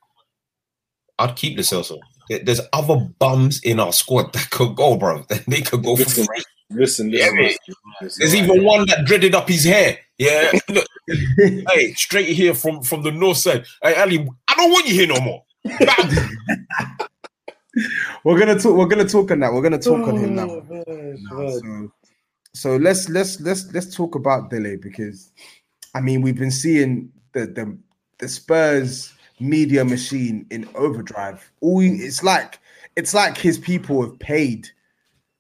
[1.20, 2.00] I'd keep Lo Celso.
[2.30, 5.26] There's other bums in our squad that could go, bro.
[5.48, 6.26] They could go for free.
[6.72, 7.50] Listen, listen, Yeah,
[8.02, 10.00] listen, There's even one that dreaded up his hair.
[10.17, 13.65] Yeah, look, hey, straight here from from the north side.
[13.82, 15.43] Hey, Alli, I don't want you here no more.
[18.23, 18.78] We're gonna talk.
[18.78, 19.51] We're gonna talk on that.
[19.51, 20.49] We're gonna talk on him now.
[20.49, 21.38] Oh, man, now.
[21.38, 21.62] man.
[21.62, 21.91] So,
[22.54, 25.32] so let's let's let's let's talk about Dele because,
[25.93, 27.78] I mean, we've been seeing the the
[28.19, 31.51] the Spurs media machine in overdrive.
[31.60, 32.60] All it's like
[32.95, 34.69] it's like his people have paid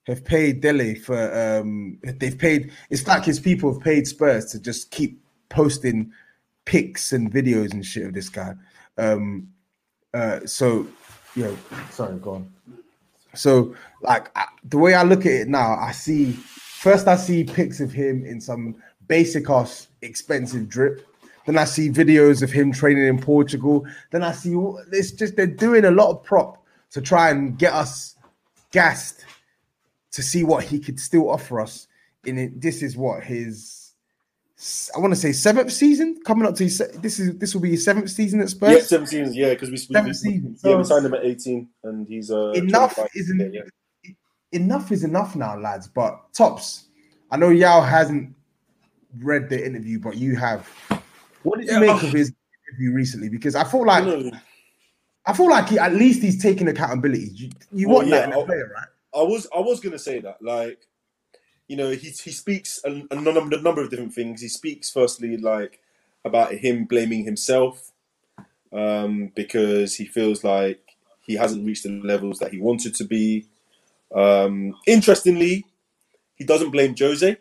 [0.07, 4.59] have paid Dele for um they've paid it's like his people have paid Spurs to
[4.59, 6.11] just keep posting
[6.65, 8.53] pics and videos and shit of this guy.
[8.97, 9.47] Um
[10.13, 10.87] uh so
[11.35, 11.57] know
[11.91, 12.53] sorry go on.
[13.33, 17.43] So like I, the way I look at it now, I see first I see
[17.43, 18.75] pics of him in some
[19.07, 21.07] basic ass expensive drip.
[21.45, 23.85] Then I see videos of him training in Portugal.
[24.11, 24.55] Then I see
[24.91, 28.15] it's just they're doing a lot of prop to try and get us
[28.71, 29.25] gassed
[30.15, 31.87] to see what he could still offer us.
[32.25, 33.93] In it, this is what his
[34.95, 37.71] I want to say seventh season coming up to his, this is this will be
[37.71, 38.71] his seventh season at Spurs.
[38.71, 39.35] Yeah, seven seasons.
[39.35, 42.97] Yeah, because we, we, we, yeah, we signed him at 18, and he's uh, enough
[43.15, 43.61] isn't Yeah,
[44.03, 44.11] yeah.
[44.53, 45.87] enough is enough now, lads.
[45.87, 46.85] But tops,
[47.29, 48.33] I know Yao hasn't
[49.19, 50.67] read the interview, but you have.
[51.43, 52.07] What did you Yeah, make oh.
[52.07, 52.33] of his
[52.69, 53.27] interview recently?
[53.29, 54.31] Because I feel like know,
[55.25, 57.29] I feel like he, at least he's taking accountability.
[57.33, 58.87] You, you Well, want that in a I'll- player, right?
[59.15, 60.87] I was I was gonna say that like
[61.67, 64.41] you know he he speaks a, a number a number of different things.
[64.41, 65.79] He speaks firstly like
[66.25, 67.91] about him blaming himself
[68.73, 70.81] um, because he feels like
[71.21, 73.47] he hasn't reached the levels that he wanted to be.
[74.15, 75.65] Um, interestingly,
[76.35, 77.37] he doesn't blame Jose.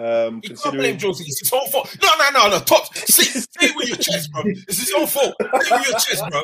[0.00, 1.24] Um, You can't blame Josie.
[1.26, 1.94] It's his own fault.
[2.02, 2.58] No, no, no, no.
[2.64, 2.86] Top.
[2.94, 4.42] Say, say it with your chest, bro.
[4.46, 5.34] It's his own fault.
[5.38, 6.42] Say it with your chest, bro.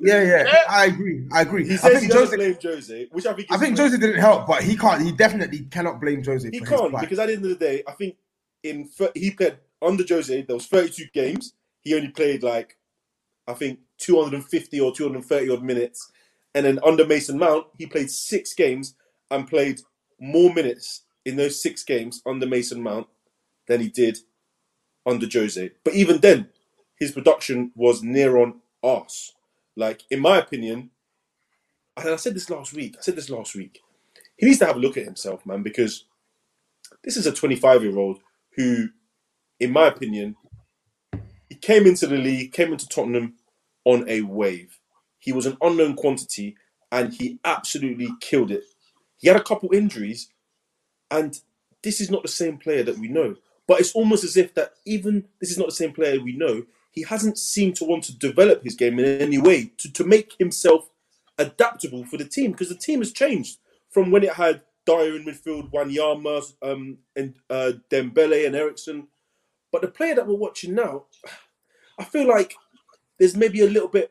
[0.00, 0.64] Yeah, yeah, Yeah.
[0.68, 1.24] I agree.
[1.32, 1.66] I agree.
[1.66, 2.52] he I says think he doesn't Jose.
[2.52, 5.00] blame Jose, which I think I think Jose didn't help, but he can't.
[5.02, 6.48] He definitely cannot blame Jose.
[6.52, 8.16] He for can't his because at the end of the day, I think
[8.62, 10.42] in he played under Jose.
[10.42, 11.54] There was 32 games.
[11.80, 12.76] He only played like
[13.46, 16.12] I think 250 or 230 odd minutes,
[16.54, 18.94] and then under Mason Mount, he played six games
[19.30, 19.80] and played
[20.20, 23.08] more minutes in those six games under Mason Mount
[23.68, 24.18] than he did
[25.06, 25.70] under Jose.
[25.84, 26.48] But even then,
[26.98, 29.34] his production was near on arse.
[29.76, 30.90] Like in my opinion,
[31.96, 32.96] and I said this last week.
[32.98, 33.80] I said this last week.
[34.36, 36.04] He needs to have a look at himself, man, because
[37.04, 38.20] this is a 25 year old
[38.56, 38.88] who,
[39.60, 40.36] in my opinion,
[41.48, 43.34] he came into the league, came into Tottenham
[43.84, 44.78] on a wave.
[45.18, 46.56] He was an unknown quantity
[46.92, 48.64] and he absolutely killed it.
[49.18, 50.30] He had a couple injuries,
[51.10, 51.40] and
[51.82, 53.36] this is not the same player that we know.
[53.66, 56.64] But it's almost as if that even this is not the same player we know,
[56.92, 60.34] he hasn't seemed to want to develop his game in any way to, to make
[60.38, 60.88] himself
[61.38, 63.58] adaptable for the team because the team has changed
[63.90, 69.08] from when it had Dier in midfield, Wanyama, um, and uh, Dembele and Eriksen.
[69.70, 71.04] But the player that we're watching now,
[71.98, 72.56] I feel like
[73.18, 74.10] there's maybe a little bit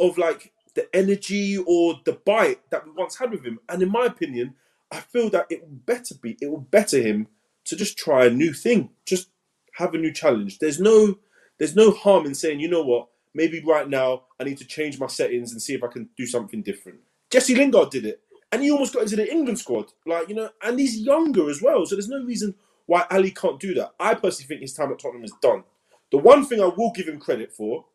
[0.00, 3.58] of like the energy or the bite that we once had with him.
[3.68, 4.54] And in my opinion,
[4.92, 7.28] I feel that it would better be, it would better him
[7.66, 9.30] to just try a new thing, just
[9.74, 10.60] have a new challenge.
[10.60, 11.18] There's no,
[11.58, 15.00] there's no harm in saying, you know what, maybe right now I need to change
[15.00, 17.00] my settings and see if I can do something different.
[17.30, 18.20] Jesse Lingard did it,
[18.52, 21.62] and he almost got into the England squad, like you know, and he's younger as
[21.62, 21.86] well.
[21.86, 22.54] So there's no reason
[22.86, 23.92] why Alli can't do that.
[23.98, 25.64] I personally think his time at Tottenham is done.
[26.10, 27.86] The one thing I will give him credit for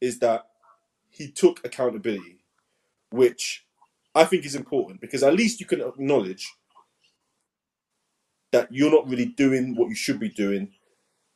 [0.00, 0.46] is that
[1.10, 2.44] he took accountability,
[3.10, 3.63] which
[4.14, 6.52] I think is important because at least you can acknowledge
[8.52, 10.70] that you're not really doing what you should be doing.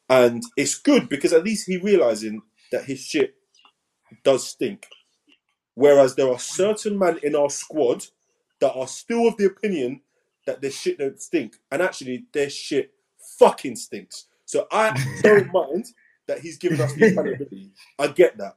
[0.09, 3.35] And it's good because at least he realizing that his shit
[4.22, 4.87] does stink.
[5.74, 8.07] Whereas there are certain men in our squad
[8.61, 10.01] that are still of the opinion
[10.47, 11.57] that their shit don't stink.
[11.70, 12.93] And actually their shit
[13.39, 14.26] fucking stinks.
[14.45, 15.87] So I don't mind
[16.26, 17.72] that he's giving us the accountability.
[17.99, 18.57] I get that.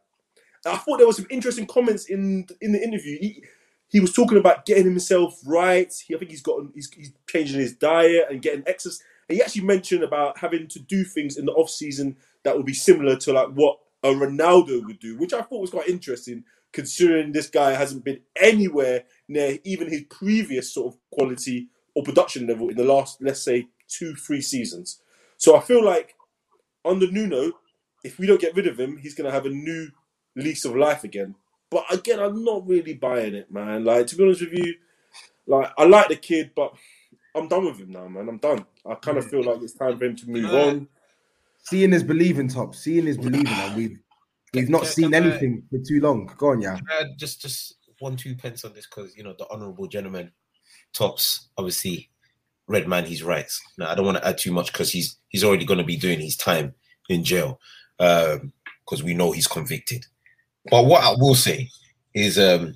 [0.65, 3.17] I thought there was some interesting comments in in the interview.
[3.19, 3.43] He,
[3.91, 5.93] he was talking about getting himself right.
[6.07, 9.03] He, I think he's got he's, he's changing his diet and getting exercise.
[9.27, 12.65] And he actually mentioned about having to do things in the off season that would
[12.65, 16.45] be similar to like what a Ronaldo would do, which I thought was quite interesting,
[16.71, 22.47] considering this guy hasn't been anywhere near even his previous sort of quality or production
[22.47, 25.01] level in the last, let's say, two, three seasons.
[25.37, 26.15] So I feel like
[26.85, 27.51] under Nuno,
[28.03, 29.89] if we don't get rid of him, he's going to have a new
[30.35, 31.35] lease of life again.
[31.71, 33.85] But again, I'm not really buying it, man.
[33.85, 34.75] Like to be honest with you,
[35.47, 36.73] like I like the kid, but
[37.33, 38.27] I'm done with him now, man.
[38.27, 38.65] I'm done.
[38.85, 40.87] I kind of feel like it's time for him to move on.
[41.63, 42.75] Seeing is believing, top.
[42.75, 43.99] Seeing is believing, and we've
[44.53, 46.29] we've not seen anything for too long.
[46.37, 46.77] Go on, yeah.
[47.17, 50.31] Just just one two pence on this because you know the honourable gentleman,
[50.93, 52.09] tops obviously,
[52.67, 53.05] red man.
[53.05, 53.49] He's right.
[53.77, 55.97] Now I don't want to add too much because he's he's already going to be
[55.97, 56.73] doing his time
[57.07, 57.59] in jail
[57.97, 58.41] because
[58.99, 60.05] um, we know he's convicted.
[60.69, 61.69] But what I will say
[62.13, 62.75] is, um,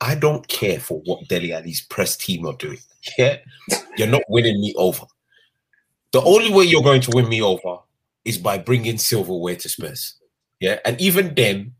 [0.00, 2.78] I don't care for what Dele Alli's press team are doing.
[3.18, 3.36] Yeah,
[3.96, 5.06] you're not winning me over.
[6.12, 7.78] The only way you're going to win me over
[8.24, 10.16] is by bringing silverware to Spurs.
[10.60, 11.74] Yeah, and even then,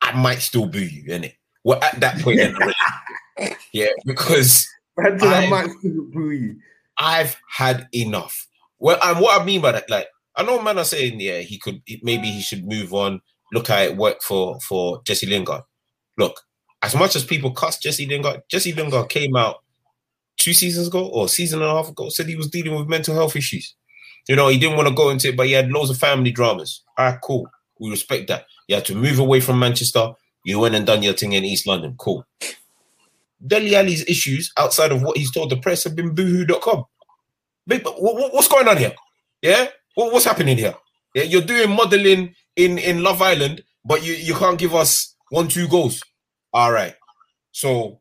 [0.00, 1.34] I might still boo you, in it.
[1.64, 4.66] Well, at that point, yeah, yeah because
[4.98, 6.56] I might still boo you.
[6.98, 8.46] I've had enough.
[8.78, 11.58] Well, and what I mean by that, like, I know men are saying, yeah, he
[11.58, 13.20] could maybe he should move on
[13.52, 15.62] look how it worked for for Jesse Lingard.
[16.16, 16.40] Look,
[16.82, 19.62] as much as people cuss Jesse Lingard, Jesse Lingard came out
[20.36, 23.14] two seasons ago or season and a half ago, said he was dealing with mental
[23.14, 23.74] health issues.
[24.28, 26.30] You know, he didn't want to go into it, but he had loads of family
[26.30, 26.82] dramas.
[26.96, 27.48] All right, cool.
[27.80, 28.46] We respect that.
[28.68, 30.12] You had to move away from Manchester.
[30.44, 31.94] You went and done your thing in East London.
[31.98, 32.24] Cool.
[33.46, 36.84] Dele Alli's issues outside of what he's told the press have been boohoo.com.
[37.66, 38.94] What's going on here?
[39.42, 39.68] Yeah?
[39.94, 40.74] What's happening here?
[41.14, 45.48] Yeah, you're doing modeling in in Love Island, but you you can't give us one
[45.48, 46.02] two goals.
[46.52, 46.94] All right.
[47.52, 48.00] So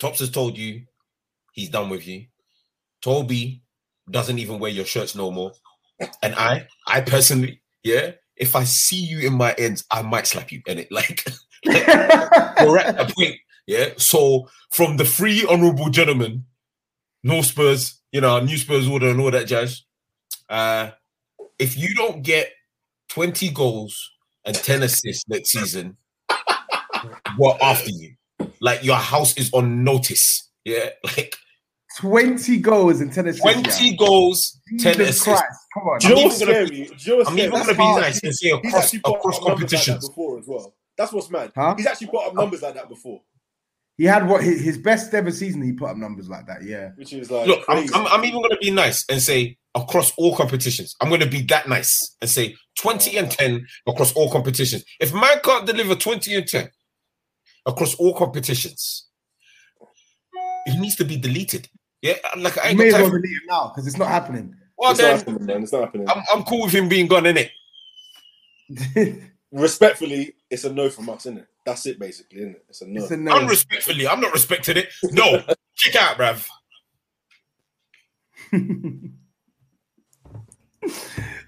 [0.00, 0.82] Tops has told you
[1.52, 2.26] he's done with you.
[3.02, 3.62] Toby
[4.10, 5.52] doesn't even wear your shirts no more.
[6.22, 10.50] And I, I personally, yeah, if I see you in my ends, I might slap
[10.50, 10.88] you in it.
[10.90, 11.24] Like,
[11.64, 11.86] like
[12.66, 13.36] we're at a point.
[13.68, 13.90] Yeah.
[13.98, 16.46] So from the three honorable gentlemen,
[17.22, 19.84] no Spurs, you know, new Spurs order and all that jazz.
[20.48, 20.90] Uh,
[21.60, 22.50] if you don't get
[23.12, 24.10] 20 goals
[24.46, 25.96] and 10 assists next season,
[27.38, 28.14] we're after you.
[28.60, 30.50] Like your house is on notice.
[30.64, 30.90] Yeah.
[31.16, 31.36] Like
[31.98, 33.42] 20 goals and 10 assists.
[33.42, 33.96] 20 yeah.
[33.98, 35.24] goals, 10 Jesus assists.
[35.24, 35.44] Christ.
[35.74, 35.98] Come on.
[35.98, 36.90] Do you know what's scary?
[37.26, 40.04] I'm even going to be nice and say across, across competitions.
[40.04, 40.74] Like before as well.
[40.96, 41.52] That's what's mad.
[41.54, 41.74] Huh?
[41.76, 43.20] He's actually put up numbers like that before.
[43.98, 45.62] He had what his best ever season.
[45.62, 46.90] He put up numbers like that, yeah.
[46.96, 50.12] Which is like, look, I'm, I'm, I'm, even going to be nice and say across
[50.16, 50.96] all competitions.
[51.00, 54.84] I'm going to be that nice and say 20 and 10 across all competitions.
[54.98, 56.70] If man can't deliver 20 and 10
[57.66, 59.08] across all competitions,
[60.66, 61.68] he needs to be deleted.
[62.00, 64.54] Yeah, like I ain't may as well delete him now because it's not happening.
[64.76, 65.62] Well, it's then, not happening, man.
[65.62, 66.08] It's not happening.
[66.08, 67.50] I'm, I'm cool with him being gone, innit?
[69.52, 71.46] Respectfully, it's a no from us, isn't it?
[71.64, 72.64] That's it, basically, isn't it?
[72.68, 73.02] It's a no.
[73.02, 73.32] It's a no.
[73.36, 74.88] Unrespectfully, I'm not respecting it.
[75.12, 75.42] No,
[75.78, 76.48] kick out, bruv.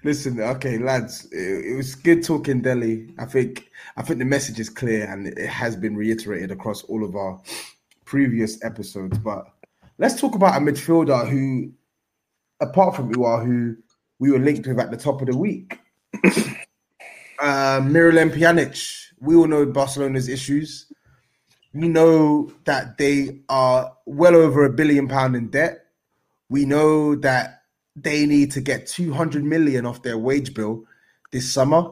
[0.03, 3.07] Listen, okay, lads, it, it, was good talking Dele.
[3.17, 7.03] I think I think the message is clear and it has been reiterated across all
[7.03, 7.41] of our
[8.05, 9.17] previous episodes.
[9.17, 9.45] But
[9.97, 11.71] let's talk about a midfielder who,
[12.61, 13.75] apart from Aouar, who
[14.19, 15.79] we were linked with at the top of the week.
[16.23, 19.04] uh, Miralem Pjanic.
[19.19, 20.91] We all know Barcelona's issues.
[21.73, 25.85] We know that they are well over a billion pound in debt.
[26.49, 27.63] We know that
[27.95, 30.83] they need to get 200 million off their wage bill
[31.31, 31.91] this summer.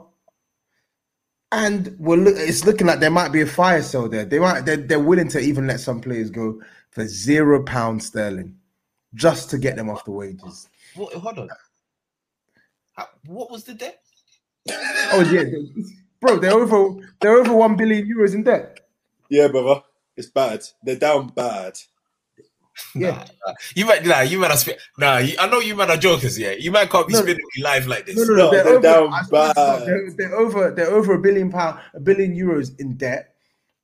[1.51, 4.25] And we're look, it's looking like there might be a fire sale there.
[4.25, 6.59] They might they're, they're willing to even let some players go
[6.89, 8.57] for zero pounds sterling
[9.13, 10.67] just to get them off the wages.
[10.95, 11.49] What, hold on.
[13.27, 13.99] What was the debt?
[15.11, 15.43] oh yeah,
[16.23, 18.79] bro, they're over they're over one billion euros in debt.
[19.29, 19.81] Yeah, brother,
[20.17, 20.63] it's bad.
[20.83, 21.77] They're down bad.
[22.95, 25.17] Yeah, nah, you might nah, you might have spent nah.
[25.19, 26.39] You, I know you might have jokers.
[26.39, 28.15] Yeah, you might can't be no, spending live like this.
[28.17, 28.51] No, no, no.
[28.51, 29.55] They're, they're over, down bad.
[29.85, 30.71] They're, they're, over.
[30.71, 33.35] They're over a billion pound, a billion euros in debt.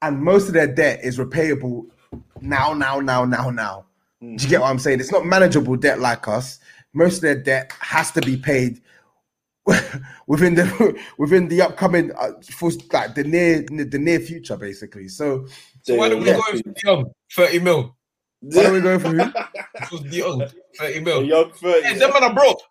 [0.01, 1.85] and most of their debt is repayable
[2.41, 3.85] now, now, now, now, now.
[4.21, 4.99] Do you get what I'm saying?
[4.99, 6.59] It's not manageable debt like us.
[6.93, 8.81] Most of their debt has to be paid
[10.27, 15.07] within the within the upcoming uh, for like the near the near future, basically.
[15.07, 15.47] So,
[15.83, 16.37] So why don't we Yeah.
[16.37, 17.11] go for Young?
[17.35, 17.95] 30 mil.
[18.41, 19.19] why don't we go for who?
[19.81, 20.47] It was Young,
[20.77, 21.23] 30 mil.
[21.23, 21.81] young 30.
[21.87, 22.61] Hey, them man are broke.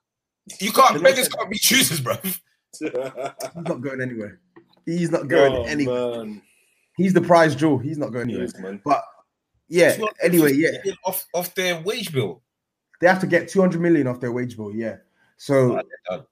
[0.60, 2.14] You can't, beggars can't be choosers, bro.
[2.78, 2.90] He's
[3.56, 4.40] not going anywhere.
[4.86, 6.24] He's not going oh, anywhere.
[6.24, 6.42] man.
[6.96, 7.78] He's the prize jewel.
[7.78, 8.46] He's not going He anywhere.
[8.46, 8.80] is, man.
[8.84, 9.02] But
[9.68, 10.70] yeah, anyway, yeah,
[11.04, 12.42] Off, off their wage bill.
[13.00, 14.74] they have to get 200 million off their wage bill.
[14.74, 14.96] Yeah,
[15.36, 16.26] so Right, they're done.
[16.26, 16.28] th-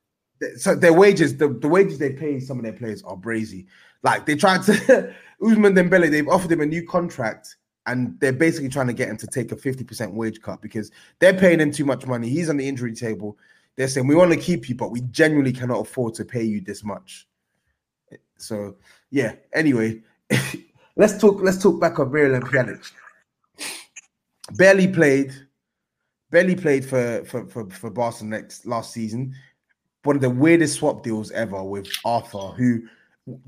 [0.57, 3.67] so their wages, the, the wages they pay some of their players are brazy.
[4.03, 4.73] Like they tried to
[5.43, 7.57] Ousmane Dembele, they've offered him a new contract,
[7.87, 11.35] and they're basically trying to get him to take a 50% wage cut because they're
[11.35, 12.29] paying him too much money.
[12.29, 13.39] He's on the injury table.
[13.77, 16.61] They're saying we want to keep you, but we genuinely cannot afford to pay you
[16.61, 17.29] this much.
[18.39, 18.77] So
[19.11, 19.35] yeah.
[19.53, 20.03] Anyway,
[20.97, 21.41] let's talk.
[21.41, 22.91] Let's talk back on Miralem Pjanic.
[24.57, 25.33] Barely played,
[26.31, 29.35] barely played for for for, for Barcelona next last season.
[30.07, 32.83] One of the weirdest swap deals ever with Arthur, who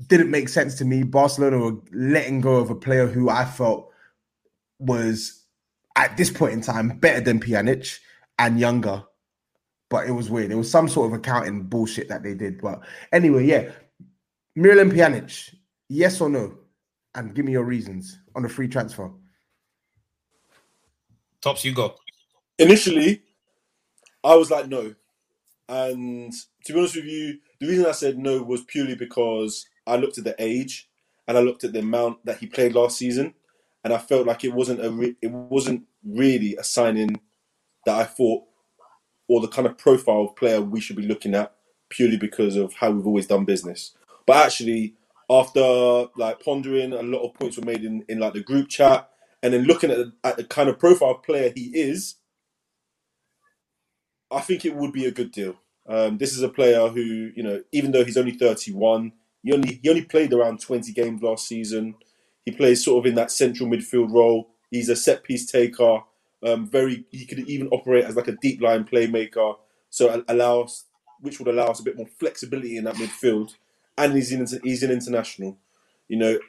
[0.07, 1.03] didn't make sense to me.
[1.03, 3.89] Barcelona were letting go of a player who I felt
[4.77, 5.45] was
[5.95, 7.99] at this point in time better than Pjanic
[8.39, 9.03] and younger.
[9.89, 10.51] But it was weird.
[10.51, 12.61] It was some sort of accounting bullshit that they did.
[12.61, 12.81] But
[13.13, 13.71] anyway, yeah.
[14.57, 15.55] Miralem Pjanic,
[15.87, 16.57] yes or no?
[17.15, 19.09] And give me your reasons on the free transfer.
[21.41, 21.95] Tops, you go.
[22.57, 23.23] Initially,
[24.25, 24.93] I was like, no.
[25.69, 26.33] And
[26.65, 30.17] to be honest with you, the reason I said no was purely because I looked
[30.17, 30.89] at the age
[31.27, 33.35] and I looked at the amount that he played last season,
[33.83, 37.21] and I felt like it wasn't a re- it wasn't really a signing
[37.85, 38.45] that I thought
[39.27, 41.53] or the kind of profile of player we should be looking at
[41.89, 43.93] purely because of how we've always done business.
[44.25, 44.95] But actually,
[45.29, 49.07] after like pondering, a lot of points were made in, in like the group chat,
[49.43, 52.15] and then looking at the, at the kind of profile of player he is,
[54.31, 55.55] I think it would be a good deal.
[55.87, 59.11] Um, this is a player who, you know, even though he's only 31,
[59.43, 61.95] he only he only played around 20 games last season.
[62.45, 64.49] He plays sort of in that central midfield role.
[64.69, 66.01] He's a set piece taker.
[66.45, 69.57] Um, very, he could even operate as like a deep line playmaker.
[69.89, 70.85] So it allows,
[71.21, 73.55] which would allow us a bit more flexibility in that midfield.
[73.97, 75.57] And he's in, he's an international.
[76.07, 76.39] You know,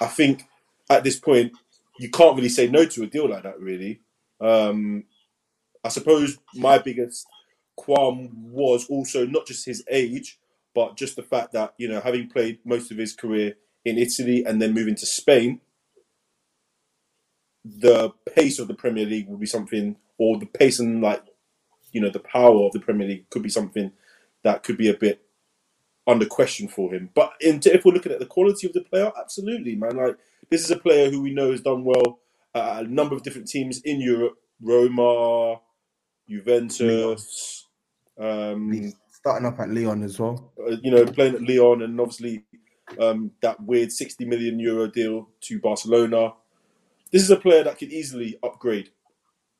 [0.00, 0.44] I think
[0.88, 1.52] at this point
[1.98, 3.60] you can't really say no to a deal like that.
[3.60, 4.00] Really,
[4.40, 5.04] um,
[5.82, 7.26] I suppose my biggest
[7.76, 10.38] qualm was also not just his age,
[10.74, 13.54] but just the fact that you know, having played most of his career
[13.84, 15.60] in Italy and then moving to Spain,
[17.64, 21.24] the pace of the Premier League would be something, or the pace and like
[21.92, 23.92] you know the power of the Premier League could be something
[24.42, 25.22] that could be a bit
[26.06, 27.10] under question for him.
[27.14, 29.96] But in, if we're looking at the quality of the player, absolutely, man.
[29.96, 30.16] Like
[30.50, 32.20] this is a player who we know has done well
[32.54, 35.60] at a number of different teams in Europe: Roma,
[36.30, 37.68] Juventus.
[38.18, 40.52] Um, starting up at Lyon as well.
[40.60, 42.44] uh, you know, playing at Lyon, and obviously
[43.00, 46.34] um, that weird sixty million euro deal to Barcelona.
[47.12, 48.90] This is a player that could easily upgrade.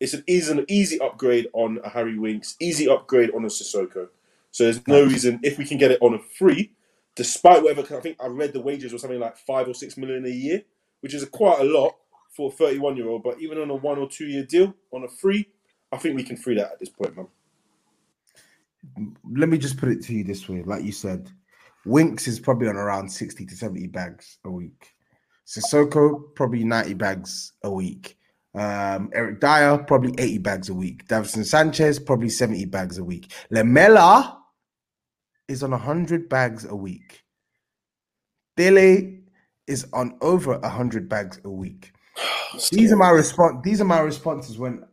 [0.00, 4.08] It's an easy, an easy upgrade on a Harry Winks, easy upgrade on a Sissoko.
[4.52, 6.72] So there's no reason if we can get it on a free,
[7.16, 7.82] despite whatever.
[7.82, 10.30] 'cause I think I read the wages were something like five or six million a
[10.30, 10.62] year,
[11.00, 11.96] which is quite a lot
[12.36, 13.24] for a 31 year old.
[13.24, 15.48] But even on a one or two year deal on a free,
[15.92, 17.26] I think we can free that at this point, man.
[19.34, 20.62] Let me just put it to you this way.
[20.62, 21.30] Like you said,
[21.84, 24.94] Winks is probably on around 60 to 70 bags a week.
[25.46, 28.16] Sissoko, probably 90 bags a week.
[28.54, 31.06] Um, Eric Dier, probably 80 bags a week.
[31.08, 33.32] Davinson Sanchez, probably 70 bags a week.
[33.50, 34.38] Lamela
[35.48, 37.22] is on 100 bags a week.
[38.56, 39.20] Dele
[39.66, 41.92] is on over 100 bags a week.
[42.70, 43.60] These are my response.
[43.62, 44.84] These are my responses when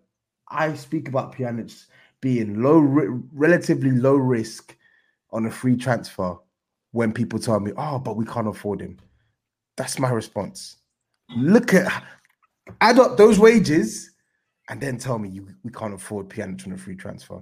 [0.49, 1.85] I speak about Pjanic
[2.21, 4.75] being low, relatively low risk
[5.31, 6.37] on a free transfer.
[6.91, 8.97] When people tell me, "Oh, but we can't afford him,"
[9.75, 10.77] that's my response.
[11.35, 12.03] Look at
[12.81, 14.11] add up those wages,
[14.69, 17.41] and then tell me you we can't afford Pjanic on a free transfer.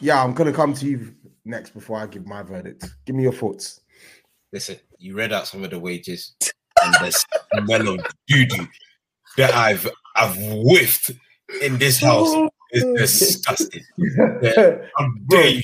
[0.00, 1.14] Yeah, I'm gonna come to you
[1.44, 2.84] next before I give my verdict.
[3.06, 3.80] Give me your thoughts.
[4.52, 6.34] Listen, you read out some of the wages,
[6.82, 7.12] and the
[7.54, 8.46] smell of doo
[9.36, 11.12] that I've I've whiffed
[11.62, 13.82] in this house is disgusting.
[14.96, 15.62] How dare you?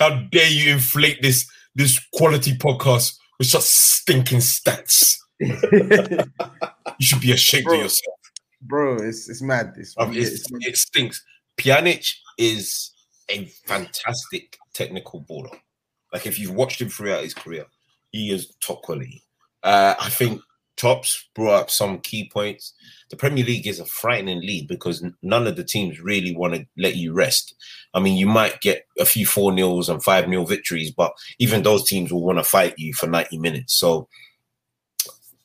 [0.00, 5.16] How dare you inflate this this quality podcast with such stinking stats?
[5.40, 7.74] You should be ashamed Bro.
[7.74, 8.16] of yourself.
[8.62, 9.74] Bro, it's it's mad.
[9.76, 11.24] It's, Bruv, it's, it's- it stinks.
[11.56, 12.90] Pjanic is
[13.30, 15.56] a fantastic technical baller.
[16.12, 17.66] Like if you've watched him throughout his career,
[18.10, 19.22] he is top quality.
[19.62, 20.40] Uh, I think
[20.76, 22.74] Chops brought up some key points.
[23.10, 26.66] The Premier League is a frightening league because none of the teams really want to
[26.76, 27.54] let you rest.
[27.94, 31.62] I mean, you might get a few 4 nils and 5 nil victories, but even
[31.62, 33.74] those teams will want to fight you for 90 minutes.
[33.74, 34.08] So,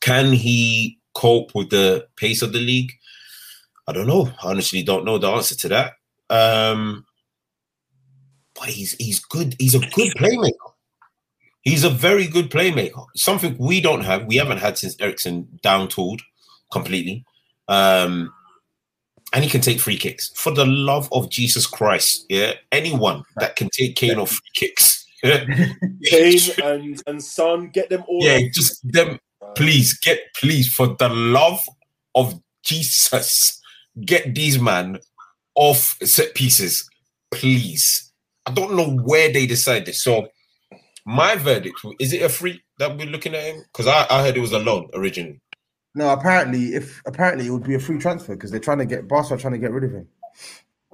[0.01, 2.91] can he cope with the pace of the league?
[3.88, 4.32] I don't know.
[4.43, 5.93] I honestly don't know the answer to that.
[6.30, 7.05] Um,
[8.53, 9.55] but he's he's good.
[9.57, 10.68] He's a good playmaker.
[11.62, 13.05] He's a very good playmaker.
[13.16, 14.26] Something we don't have.
[14.26, 16.22] We haven't had since Eriksen down tooled
[16.72, 17.26] completely.
[17.68, 18.34] Um,
[19.34, 20.32] and he can take free kicks.
[20.36, 25.05] For the love of Jesus Christ, yeah, anyone that can take Kane off free kicks,
[25.24, 28.24] Kane and and Son, get them all.
[28.24, 29.20] yeah, just them.
[29.55, 31.60] Please get, please, for the love
[32.16, 33.62] of Jesus,
[34.05, 34.99] get these man
[35.55, 36.89] off set pieces,
[37.32, 38.12] please.
[38.45, 40.03] I don't know where they decide this.
[40.03, 40.30] So,
[41.10, 43.64] my verdict is it a free that we're looking at him?
[43.72, 45.41] Because I, I heard it was a loan originally.
[45.95, 49.07] No, apparently, if apparently it would be a free transfer because they're trying to get
[49.07, 50.07] Barca trying to get rid of him.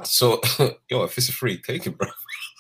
[0.03, 0.41] So,
[0.89, 2.07] yo, if it's a free, take it, bro.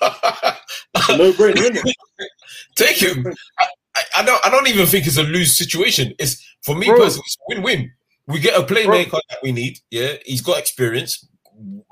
[0.01, 1.95] no brainer, isn't it?
[2.75, 3.25] take him.
[3.57, 4.45] I, I, I don't.
[4.45, 6.13] I don't even think it's a lose situation.
[6.19, 6.97] It's for me Bro.
[6.97, 7.91] personally, it's a win-win.
[8.27, 9.79] We get a playmaker that we need.
[9.91, 11.25] Yeah, he's got experience,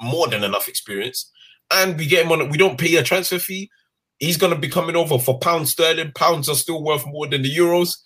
[0.01, 1.31] more than enough experience,
[1.71, 2.49] and we get him on.
[2.49, 3.69] We don't pay a transfer fee.
[4.23, 6.13] He's gonna be coming over for pounds sterling.
[6.13, 7.97] Pounds are still worth more than the euros.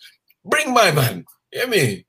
[0.43, 1.25] Bring my man.
[1.53, 2.05] You hear me?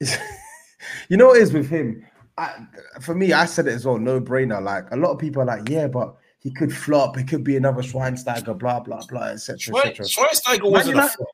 [1.08, 2.04] you know what it is with him?
[2.36, 2.66] I,
[3.00, 4.62] for me, I said it as well, no brainer.
[4.62, 7.16] Like a lot of people are like, yeah, but he could flop.
[7.16, 9.76] It could be another Schweinsteiger, blah blah blah, etc.
[9.76, 10.04] Etc.
[10.04, 11.28] Schweinsteiger wasn't a flop.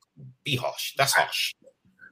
[0.45, 0.95] Be harsh.
[0.97, 1.55] That's harsh.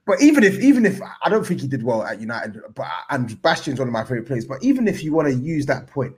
[0.05, 3.41] But even if, even if I don't think he did well at United, but and
[3.41, 4.45] Bastian's one of my favorite players.
[4.45, 6.13] But even if you want to use that point,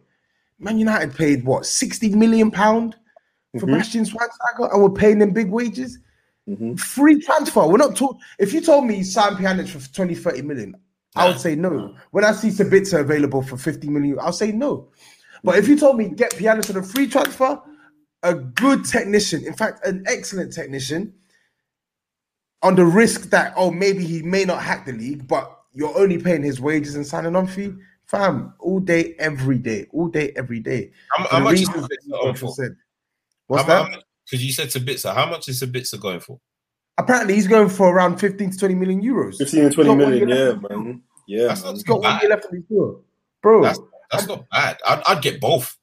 [0.58, 2.96] Man United paid what sixty million pound
[3.58, 3.78] for Mhm.
[3.78, 6.00] Bastian Schweinsteiger, and we're paying them big wages.
[6.48, 6.80] Mhm.
[6.80, 7.66] Free transfer.
[7.68, 8.20] We're not talking.
[8.38, 10.76] If you told me sign Pjanic for 20, 30 million,
[11.16, 11.96] I would say no.
[12.12, 14.90] When I see Sabitzer available for 50 million, I'll say no.
[15.44, 17.60] But if you told me get Pjanic on a free transfer,
[18.24, 21.14] a good technician, in fact, an excellent technician,
[22.62, 26.18] on the risk that oh maybe he may not hack the league, but you're only
[26.18, 27.74] paying his wages and signing on fee,
[28.06, 30.92] fam, all day, every day, all day, every day.
[31.16, 31.88] How, how much is reasons
[33.50, 34.04] What's How- that?
[34.26, 35.12] Because you said Sabitzer.
[35.14, 36.40] How much is Sabitzer going for?
[37.00, 39.38] Apparently, he's going for around 15 to 20 million euros.
[39.38, 41.02] 15 to 20 He's got one million, year yeah, man.
[41.28, 41.68] Yeah, That's man.
[41.70, 43.04] not He's got one year left on his deal.
[43.42, 43.80] Bro, That's
[44.12, 44.78] that's not bad.
[44.86, 45.76] I'd, I'd get both.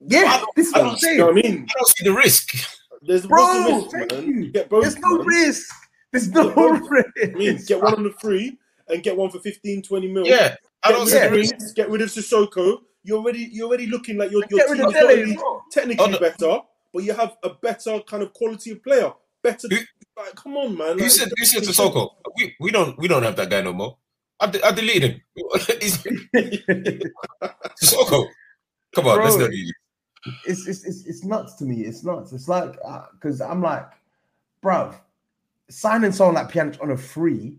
[0.00, 1.34] yeah, this is I what I'm don't- You know saying.
[1.34, 1.66] what I mean?
[1.68, 2.54] I don't see the risk.
[3.02, 4.26] There's Bro, the risk, thank man?
[4.44, 4.52] you.
[4.52, 5.26] Get both, There's no man.
[5.26, 5.74] risk.
[6.12, 7.08] There's no Get risk.
[7.22, 8.58] I mean, get one on the free
[8.88, 10.24] and get one for 15, 20 mil.
[10.26, 10.54] Yeah,
[10.84, 11.74] I Get don't rid, see the of risk.
[11.76, 12.78] Get rid of Sissoko.
[13.02, 15.64] You're already you're already looking like your, your team is not Dele only as well.
[15.72, 16.18] technically Oh, no.
[16.18, 16.58] better,
[16.92, 19.12] but you have a better kind of quality of player.
[19.42, 19.76] Better Who-
[20.16, 20.96] like come on, man.
[20.98, 22.16] Who Like, said who said to Soko?
[22.36, 23.96] We we don't we don't have that guy no more.
[24.40, 25.20] I, de- I deleted him.
[25.80, 26.02] He's-
[27.82, 28.28] Sissoko.
[28.94, 29.24] Come on, Bro.
[29.24, 29.72] let's not be.
[30.46, 31.82] it's, it's it's it's nuts to me.
[31.82, 32.32] It's nuts.
[32.32, 33.86] It's like uh, because I'm like,
[34.62, 34.94] bruv,
[35.68, 37.56] signing someone like Pjanic on a free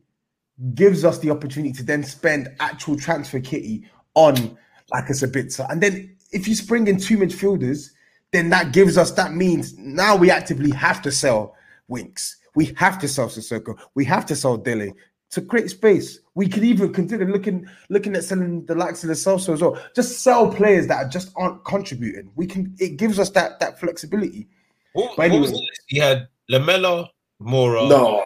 [0.73, 4.57] gives us the opportunity to then spend actual transfer kitty on
[4.91, 7.91] like a Sabitzer, and then if you spring in two midfielders,
[8.31, 11.55] then that gives us that means now we actively have to sell
[11.87, 12.37] Winks.
[12.55, 13.77] We have to sell Sissoko.
[13.95, 14.93] We have to sell Dilly
[15.31, 16.19] to create space.
[16.35, 19.79] We could even consider looking looking at selling the likes of the Celso as well.
[19.95, 22.31] Just sell players that are just aren't contributing.
[22.35, 22.75] We can.
[22.79, 24.47] It gives us that that flexibility.
[24.93, 25.65] What, But what was anyway.
[25.71, 25.79] it?
[25.87, 27.09] He had Lamela,
[27.41, 27.87] Moura.
[27.89, 28.25] no,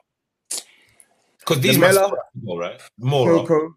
[1.39, 2.82] because these Lamela, men, right?
[3.01, 3.45] Moura.
[3.45, 3.70] Sissoko.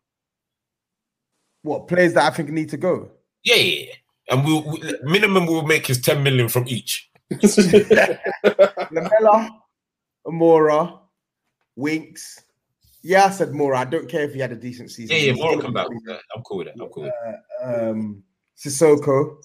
[1.63, 3.11] What players that I think need to go?
[3.43, 3.93] Yeah, yeah, yeah.
[4.29, 7.11] And we'll, we minimum we'll make is ten million from each.
[8.91, 9.51] Lamela,
[10.27, 10.99] Moura,
[11.77, 12.43] Winks.
[13.03, 13.77] Yeah, I said Moura.
[13.77, 15.17] I don't care if he had a decent season.
[15.17, 15.33] Yeah, yeah.
[15.35, 15.87] Moura come back.
[16.35, 16.75] I'm cool with that.
[16.81, 17.13] I'm cool with
[17.63, 18.23] um,
[18.57, 19.37] Sissoko,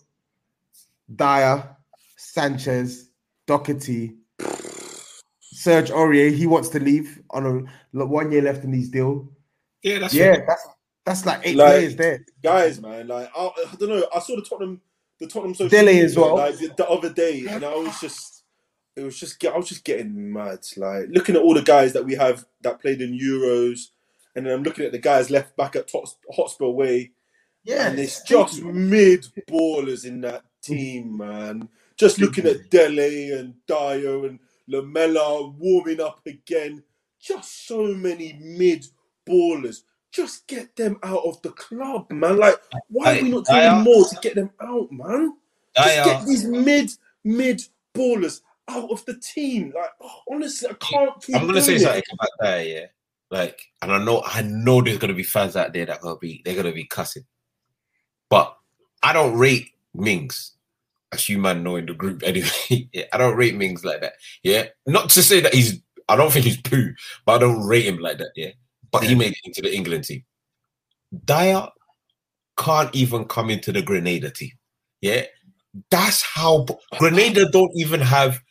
[1.15, 1.75] Dier,
[2.17, 3.09] Sanchez,
[3.45, 4.15] Doherty,
[5.39, 6.33] Serge Aurier.
[6.33, 9.29] He wants to leave on a one year left in his deal.
[9.83, 10.45] Yeah, that's yeah, fair.
[10.47, 10.67] that's
[11.05, 12.25] that's like eight Like- players there.
[12.43, 13.07] guys, man.
[13.07, 14.07] Like I, I don't know.
[14.15, 14.81] I saw the Tottenham,
[15.19, 16.35] the Tottenham social Dele media, as well.
[16.37, 18.43] like the, the other day, and I was just,
[18.95, 20.59] it was just, I was just getting mad.
[20.77, 23.87] Like looking at all the guys that we have that played in Euros,
[24.35, 27.11] and then I'm looking at the guys left back at Tot- Hotspur Way,
[27.63, 31.67] Yeah, and it's just mid ballers in that team, man.
[31.97, 36.83] Just looking at Dele and Dier and Lamela warming up again.
[37.19, 38.85] Just so many mid
[39.29, 39.81] ballers.
[40.11, 42.37] Just get them out of the club, man.
[42.37, 42.55] Like,
[42.89, 45.35] why are we not doing more to get them out, man?
[45.75, 46.91] Just get these mid
[47.23, 47.61] mid
[47.93, 49.71] ballers out of the team.
[49.75, 51.11] Like, oh, honestly, I can't.
[51.33, 51.81] I'm gonna say it.
[51.81, 52.67] something about that.
[52.67, 52.85] Yeah,
[53.29, 56.41] Like, and I know, I know there's gonna be fans out there that gonna be,
[56.43, 57.25] they're gonna be cussing.
[58.29, 58.57] But
[59.03, 60.53] I don't rate Mings,
[61.11, 62.89] as you man know in the group anyway.
[62.93, 64.13] yeah, I don't rate Mings like that.
[64.43, 66.93] Yeah, not to say that he's, I don't think he's poo,
[67.25, 68.31] but I don't rate him like that.
[68.35, 68.51] Yeah,
[68.91, 70.23] but he made it into the England team.
[71.25, 71.67] Dier
[72.57, 74.51] can't even come into the Grenada team.
[75.01, 75.25] Yeah,
[75.89, 76.65] that's how
[76.97, 78.41] Grenada don't even have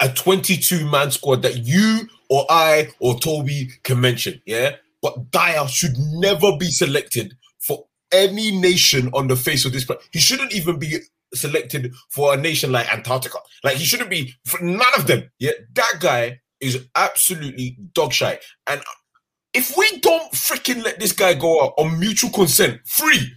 [0.00, 4.40] a 22 man squad that you or I or Toby can mention.
[4.46, 9.84] Yeah, but Dier should never be selected for any nation on the face of this
[9.84, 10.04] planet.
[10.12, 10.98] He shouldn't even be
[11.34, 13.38] selected for a nation like Antarctica.
[13.64, 15.30] Like he shouldn't be for none of them.
[15.38, 18.38] Yeah, that guy is absolutely dog shy.
[18.66, 18.80] And
[19.56, 23.32] if we don't freaking let this guy go out on mutual consent, free,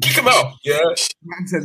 [0.00, 0.54] kick him out.
[0.64, 0.78] Yeah,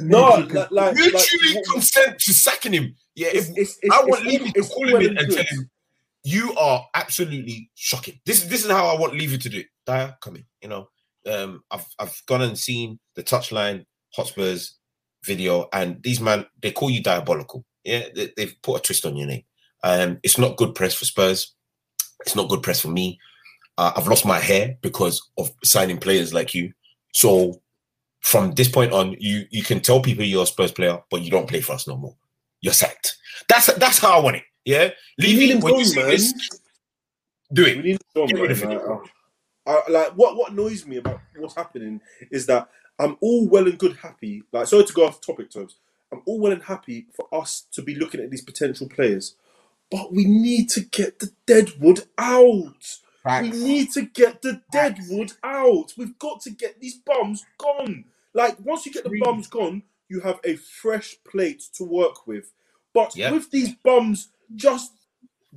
[0.03, 2.95] No, mutual like, like, mutually like, consent to sacking him.
[3.15, 5.43] Yeah, if It's- it's- I want it's- Levy to call him in and and tell
[5.45, 5.69] him,
[6.23, 8.19] you are absolutely shocking.
[8.25, 9.67] This is this is how I want Levy to do it.
[9.85, 10.45] Dier, come in.
[10.61, 10.89] You know,
[11.25, 14.75] um, I've I've gone and seen the touchline Hotspurs
[15.23, 17.65] video, and these man they call you diabolical.
[17.83, 19.43] Yeah, they, they've put a twist on your name.
[19.83, 21.53] Um, it's not good press for Spurs.
[22.25, 23.19] It's not good press for me.
[23.78, 26.73] Uh, I've lost my hair because of signing players like you.
[27.13, 27.61] So
[28.21, 31.32] from this point on, you you can tell people you're a Spurs player, but you
[31.32, 32.15] don't play for us no more.
[32.61, 33.17] You're sacked.
[33.49, 34.43] That's that's how I want it.
[34.65, 36.09] Yeah, leave need him when you see man.
[36.09, 36.34] this,
[37.53, 37.84] do We it.
[37.84, 38.71] need John, Get rid of him.
[38.71, 38.82] Like,
[39.67, 42.01] I, I- like what what annoys me about what's happening
[42.32, 42.69] is that
[42.99, 44.43] I'm all well and good happy.
[44.53, 45.78] Like sorry to go off topic terms.
[46.11, 49.36] I'm all well and happy for us to be looking at these potential players,
[49.91, 52.99] but we need to get the deadwood out.
[53.24, 53.49] Facts.
[53.57, 55.07] We need to get the Facts.
[55.09, 55.93] deadwood out.
[55.97, 58.05] We've got to get these bums gone.
[58.34, 62.51] Like once you get the bums gone, you have a fresh plate to work with.
[62.93, 63.32] But Yeah.
[63.32, 64.93] with these bums just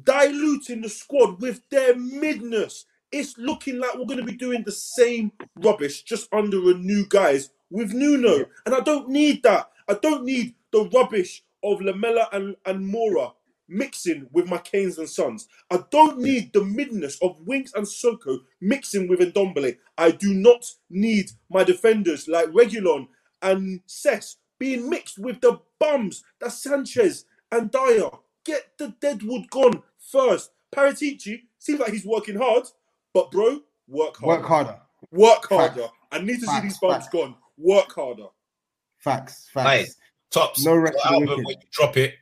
[0.04, 4.72] diluting the squad with their midness, it's looking like we're going to be doing the
[4.72, 8.46] same rubbish just under a new guys with Nuno.
[8.66, 9.70] And I don't need that.
[9.88, 13.32] I don't need the rubbish of Lamela and, and Moura
[13.70, 15.48] mixing with my Kanes and Sons.
[15.70, 19.76] I don't need the midness of Winks and Soko mixing with Ndombele.
[19.96, 23.08] I do not need my defenders like Reguilón
[23.42, 28.10] and Cess being mixed with the bums that Sanchez and Dier.
[28.44, 30.50] Get the deadwood gone first.
[30.74, 32.64] Paratici seems like he's working hard,
[33.14, 34.26] but bro, work harder.
[34.40, 34.80] Work harder.
[35.10, 35.48] Work Facts.
[35.48, 35.86] harder.
[36.12, 37.08] I need to see these bums facts.
[37.08, 37.34] gone.
[37.56, 38.26] Work harder.
[38.98, 39.48] Facts.
[39.54, 39.96] Hey, Facts.
[40.30, 40.64] Tops.
[40.64, 41.44] No rest your album wicked.
[41.46, 42.14] when you drop it,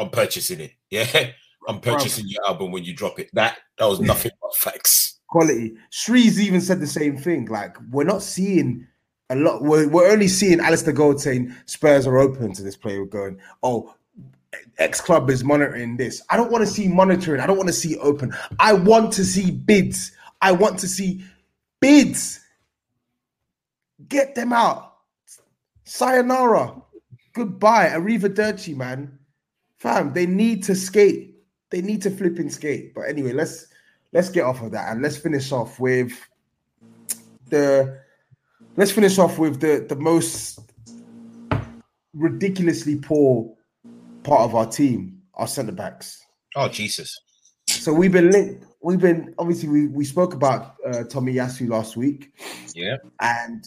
[0.00, 0.72] I'm purchasing it.
[0.90, 1.30] Yeah,
[1.68, 3.28] I'm purchasing your album when you drop it.
[3.34, 5.20] That that was nothing but facts.
[5.28, 5.74] Quality.
[5.90, 7.46] Shrees even said the same thing.
[7.46, 8.86] Like we're not seeing
[9.28, 9.62] a lot.
[9.62, 13.04] We're, we're only seeing Alasdair Gold saying Spurs are open to this player.
[13.04, 13.94] Going, oh,
[14.78, 16.22] X club is monitoring this.
[16.30, 17.40] I don't want to see monitoring.
[17.40, 18.34] I don't want to see open.
[18.58, 20.12] I want to see bids.
[20.40, 21.22] I want to see
[21.80, 22.40] bids.
[24.08, 24.94] Get them out.
[25.84, 26.82] Sayonara.
[27.34, 27.90] Goodbye.
[27.90, 29.19] Arrivederci, man.
[29.80, 31.36] Fam, they need to skate.
[31.70, 32.94] They need to flip and skate.
[32.94, 33.66] But anyway, let's
[34.12, 36.12] let's get off of that and let's finish off with
[37.48, 37.98] the
[38.76, 40.60] let's finish off with the the most
[42.12, 43.54] ridiculously poor
[44.22, 46.26] part of our team, our centre backs.
[46.56, 47.18] Oh Jesus!
[47.66, 48.66] So we've been linked.
[48.82, 52.34] We've been obviously we we spoke about uh, Tomiyasu last week,
[52.74, 53.66] Yeah, and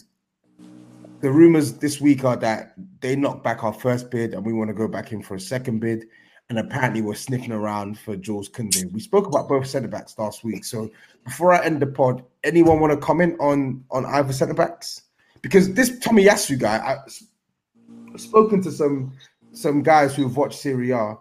[1.24, 4.68] the rumors this week are that they knocked back our first bid and we want
[4.68, 6.04] to go back in for a second bid.
[6.50, 8.92] And apparently we're sniffing around for Jules Koundé.
[8.92, 10.66] We spoke about both centre backs last week.
[10.66, 10.90] So
[11.24, 15.00] before I end the pod, anyone want to comment on on either centre backs?
[15.40, 16.98] Because this Tomiyasu guy,
[18.12, 19.14] I've spoken to some
[19.52, 21.16] some guys who've watched Serie A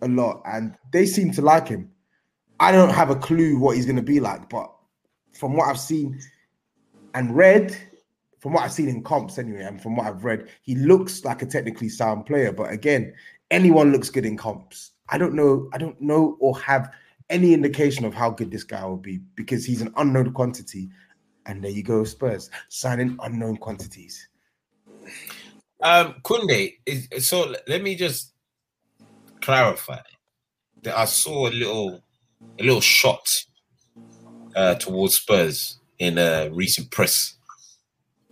[0.00, 1.90] a lot, and they seem to like him.
[2.58, 4.72] I don't have a clue what he's going to be like, but
[5.34, 6.18] from what I've seen
[7.12, 7.76] and read,
[8.42, 11.42] from what I've seen in comps anyway, and from what I've read, he looks like
[11.42, 12.52] a technically sound player.
[12.52, 13.14] But again,
[13.52, 14.90] anyone looks good in comps.
[15.10, 15.70] I don't know.
[15.72, 16.90] I don't know or have
[17.30, 20.90] any indication of how good this guy will be because he's an unknown quantity.
[21.46, 24.26] And there you go, Spurs signing unknown quantities.
[25.80, 26.78] um, Koundé.
[26.84, 28.32] Is, so let me just
[29.40, 30.00] clarify
[30.82, 32.02] that I saw a little
[32.58, 33.24] a little shot
[34.56, 37.36] uh, towards Spurs in uh, recent press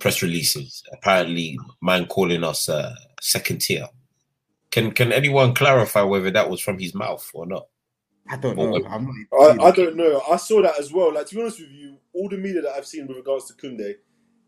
[0.01, 0.85] press releases.
[0.93, 3.89] Apparently, man calling us uh, second tier.
[4.73, 7.67] Can can anyone clarify whether that was from his mouth or not?
[8.29, 8.83] I don't Well, know.
[8.83, 9.17] well, I'm not.
[9.33, 10.23] I, I don't know.
[10.31, 11.15] I saw that as well.
[11.15, 13.55] Like to be honest with you, all the media that I've seen with regards to
[13.55, 13.99] Koundé, it,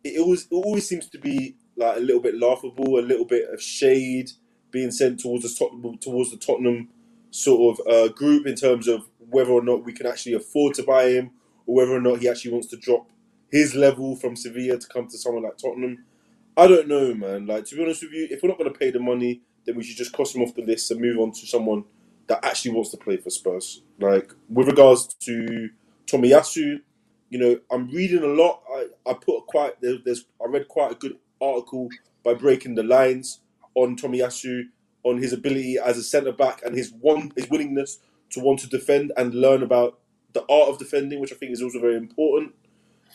[0.04, 3.48] it always it always seems to be like a little bit laughable, a little bit
[3.52, 4.30] of shade
[4.70, 6.88] being sent towards the Tottenham towards the Tottenham
[7.30, 10.84] sort of uh, group in terms of whether or not we can actually afford to
[10.84, 11.32] buy him,
[11.66, 13.08] or whether or not he actually wants to drop
[13.52, 16.06] his level from Sevilla to come to someone like Tottenham.
[16.56, 17.46] I don't know, man.
[17.46, 19.76] Like to be honest with you, if we're not going to pay the money, then
[19.76, 21.84] we should just cross him off the list and move on to someone
[22.28, 23.82] that actually wants to play for Spurs.
[24.00, 25.70] Like with regards to
[26.06, 26.80] Tomiyasu,
[27.30, 28.62] you know, I'm reading a lot.
[28.74, 31.90] I, I put quite there, there's I read quite a good article
[32.24, 33.40] by breaking the lines
[33.74, 34.64] on Tomiyasu
[35.04, 37.98] on his ability as a centre back and his one his willingness
[38.30, 39.98] to want to defend and learn about
[40.32, 42.54] the art of defending, which I think is also very important.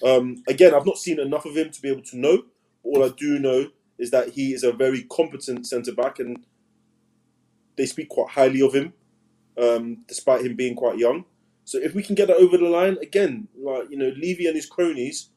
[0.03, 2.43] Um, again, I've not seen enough of him to be able to know.
[2.83, 6.45] But all I do know is that he is a very competent centre back, and
[7.77, 8.93] they speak quite highly of him,
[9.57, 11.25] um, despite him being quite young.
[11.65, 14.55] So if we can get that over the line, again, like you know, Levy and
[14.55, 15.29] his cronies,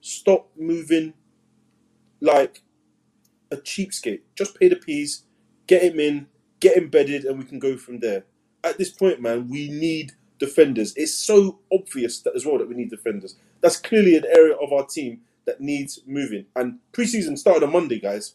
[0.00, 1.14] stop moving
[2.20, 2.62] like
[3.50, 4.20] a cheapskate.
[4.34, 5.24] Just pay the peas,
[5.66, 6.26] get him in,
[6.60, 8.24] get embedded, and we can go from there.
[8.64, 10.94] At this point, man, we need defenders.
[10.96, 13.36] It's so obvious that as well that we need defenders.
[13.60, 16.46] That's clearly an area of our team that needs moving.
[16.56, 18.34] And preseason started on Monday, guys.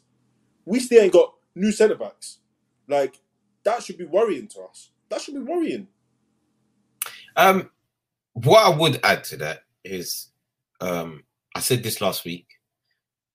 [0.65, 2.39] We still ain't got new centre backs.
[2.87, 3.19] Like
[3.63, 4.89] that should be worrying to us.
[5.09, 5.87] That should be worrying.
[7.35, 7.69] Um,
[8.33, 10.29] what I would add to that is,
[10.81, 11.23] um,
[11.55, 12.47] I said this last week.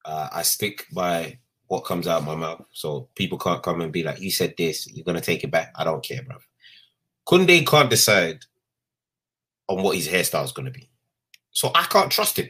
[0.05, 3.93] Uh, I stick by what comes out of my mouth, so people can't come and
[3.93, 6.37] be like, "You said this, you're gonna take it back." I don't care, bro.
[7.27, 8.45] Koundé can't decide
[9.69, 10.88] on what his hairstyle is gonna be,
[11.59, 12.49] so I can't trust him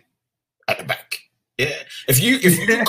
[0.68, 1.18] at the back.
[1.56, 1.72] Yeah,
[2.08, 2.84] if you if you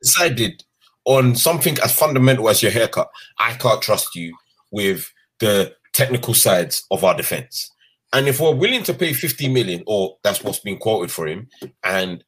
[0.00, 0.62] decided
[1.04, 3.10] on something as fundamental as your haircut,
[3.40, 4.36] I can't trust you
[4.70, 7.72] with the technical sides of our defense.
[8.12, 11.48] And if we're willing to pay 50 million, or that's what's been quoted for him,
[11.82, 12.22] and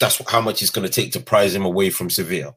[0.00, 2.54] that's how much it's going to take to prize him away from Sevilla,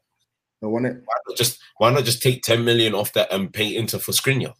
[0.63, 0.95] I want it.
[1.03, 4.13] why not just why not just take 10 million off that and pay into for
[4.13, 4.53] Skriniar?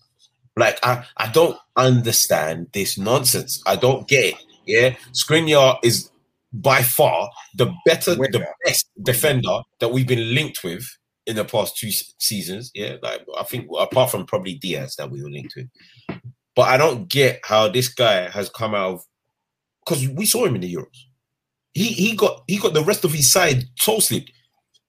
[0.58, 3.64] Like I, I don't understand this nonsense.
[3.66, 4.36] I don't get it.
[4.66, 6.12] Yeah, Skriniar is
[6.54, 10.86] by far the better, the best defender that we've been linked with
[11.26, 12.72] in the past two seasons.
[12.74, 15.68] Yeah, like I think apart from probably Dias that we were linked with.
[16.56, 19.04] But I don't get how this guy has come out of
[19.86, 20.88] because we saw him in the Euros.
[21.74, 24.30] He he got he got the rest of his side toasted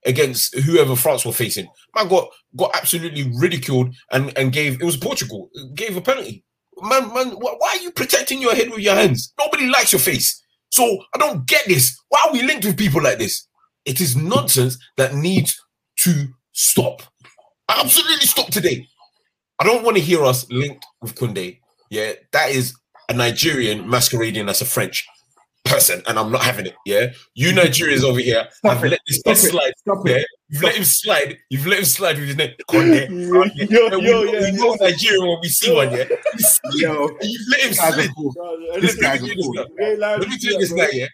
[0.05, 1.69] against whoever France were facing.
[1.95, 6.45] Man got got absolutely ridiculed and and gave it was Portugal gave a penalty.
[6.83, 9.33] Man, man, why are you protecting your head with your hands?
[9.39, 10.43] Nobody likes your face.
[10.71, 11.97] So I don't get this.
[12.09, 13.47] Why are we linked with people like this?
[13.85, 15.61] It is nonsense that needs
[15.99, 17.03] to stop.
[17.69, 18.87] Absolutely stop today.
[19.61, 21.61] I don't want to hear us linked with Koundé.
[21.91, 22.75] Yeah, that is
[23.09, 25.07] a Nigerian masquerading as a French
[25.65, 26.75] person, and I'm not having it.
[26.87, 28.91] Yeah, you Nigerians over here Stop have it.
[28.91, 29.51] let this guy Stop it.
[29.53, 29.73] slide.
[29.79, 30.27] Stop Yeah, it.
[30.53, 31.39] You've let him slide.
[31.49, 32.51] You've let him slide with his name.
[32.69, 33.09] Koundé.
[33.09, 33.71] Koundé.
[33.71, 34.89] Yo, And we yo, know- yeah, we know yeah.
[34.91, 35.91] Nigerian when we see one.
[35.93, 36.05] Yeah,
[36.75, 37.99] Yo, you've let him slide.
[37.99, 38.35] a fool.
[38.37, 39.55] No, This let guy's me a this fool.
[39.55, 39.65] now.
[39.79, 40.89] We ain't lying Let me tell you this guy.
[40.93, 41.07] Yeah,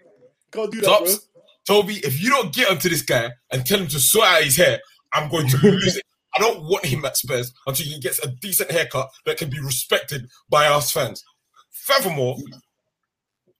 [0.50, 0.98] Can't do that, bro.
[0.98, 1.28] Tops,
[1.66, 4.56] Toby, if you don't get onto this guy and tell him to sort out his
[4.56, 4.80] hair,
[5.12, 6.02] I'm going to lose it.
[6.34, 9.60] I don't want him at Spurs until he gets a decent haircut that can be
[9.60, 11.22] respected by us fans.
[11.70, 12.36] Furthermore,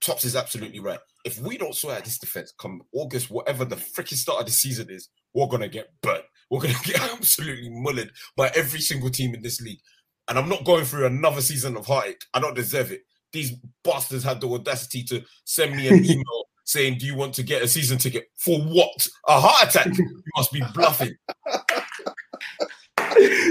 [0.01, 0.99] Tops is absolutely right.
[1.25, 4.51] If we don't sort out this defense come August, whatever the freaking start of the
[4.51, 6.23] season is, we're gonna get burnt.
[6.49, 9.79] We're gonna get absolutely mullered by every single team in this league.
[10.27, 12.23] And I'm not going through another season of heartache.
[12.33, 13.01] I don't deserve it.
[13.31, 13.53] These
[13.83, 17.63] bastards had the audacity to send me an email saying, Do you want to get
[17.63, 18.29] a season ticket?
[18.37, 19.07] For what?
[19.27, 19.97] A heart attack?
[19.97, 21.15] You must be bluffing.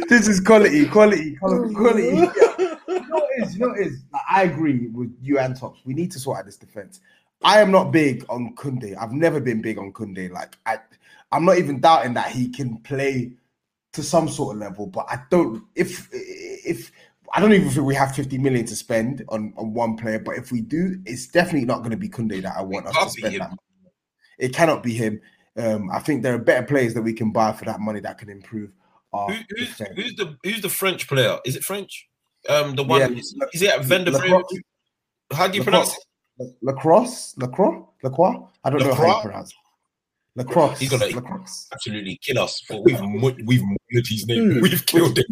[0.09, 2.07] this is quality, quality, quality, oh, quality.
[2.07, 2.31] you know
[2.87, 3.55] what it is?
[3.55, 4.03] You know what it is?
[4.13, 5.81] Like, I agree with you and Tops.
[5.85, 7.01] We need to sort out this defense.
[7.43, 8.97] I am not big on Koundé.
[8.97, 10.31] I've never been big on Koundé.
[10.31, 10.79] Like I,
[11.33, 13.33] I'm not even doubting that he can play
[13.93, 15.63] to some sort of level, but I don't.
[15.75, 16.91] If if
[17.35, 20.37] I don't even think we have 50 million to spend on on one player, but
[20.37, 23.11] if we do, it's definitely not going to be Koundé that I want us to
[23.21, 23.51] spend that.
[23.51, 23.57] Money.
[24.39, 25.21] It cannot be him.
[25.57, 28.19] Um, I think there are better players that we can buy for that money that
[28.19, 28.71] can improve
[29.13, 31.39] our Who, who's, who's the who's the French player?
[31.45, 32.09] Is it French?
[32.49, 36.05] Um, the one Yeah, is, is it Van der How do you Lacroix- pronounce it?
[36.63, 38.47] Lacrosse, Lacroix, Lacroix.
[38.63, 39.51] I don't know how you pronounce.
[39.51, 39.57] it.
[40.39, 40.79] Lacrosse.
[40.79, 41.45] He's gonna- Lacroix.
[41.73, 42.61] Absolutely kill us.
[42.67, 43.01] For we've
[43.45, 44.53] we've murdered his name.
[44.53, 44.61] Hmm.
[44.61, 45.25] We've killed him.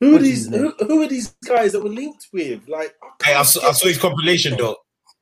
[0.00, 0.38] Who are these?
[0.44, 0.72] his name?
[0.78, 2.66] Who, who are these guys that we're linked with?
[2.68, 4.76] Like, I Hey, I saw, I saw his compilation though.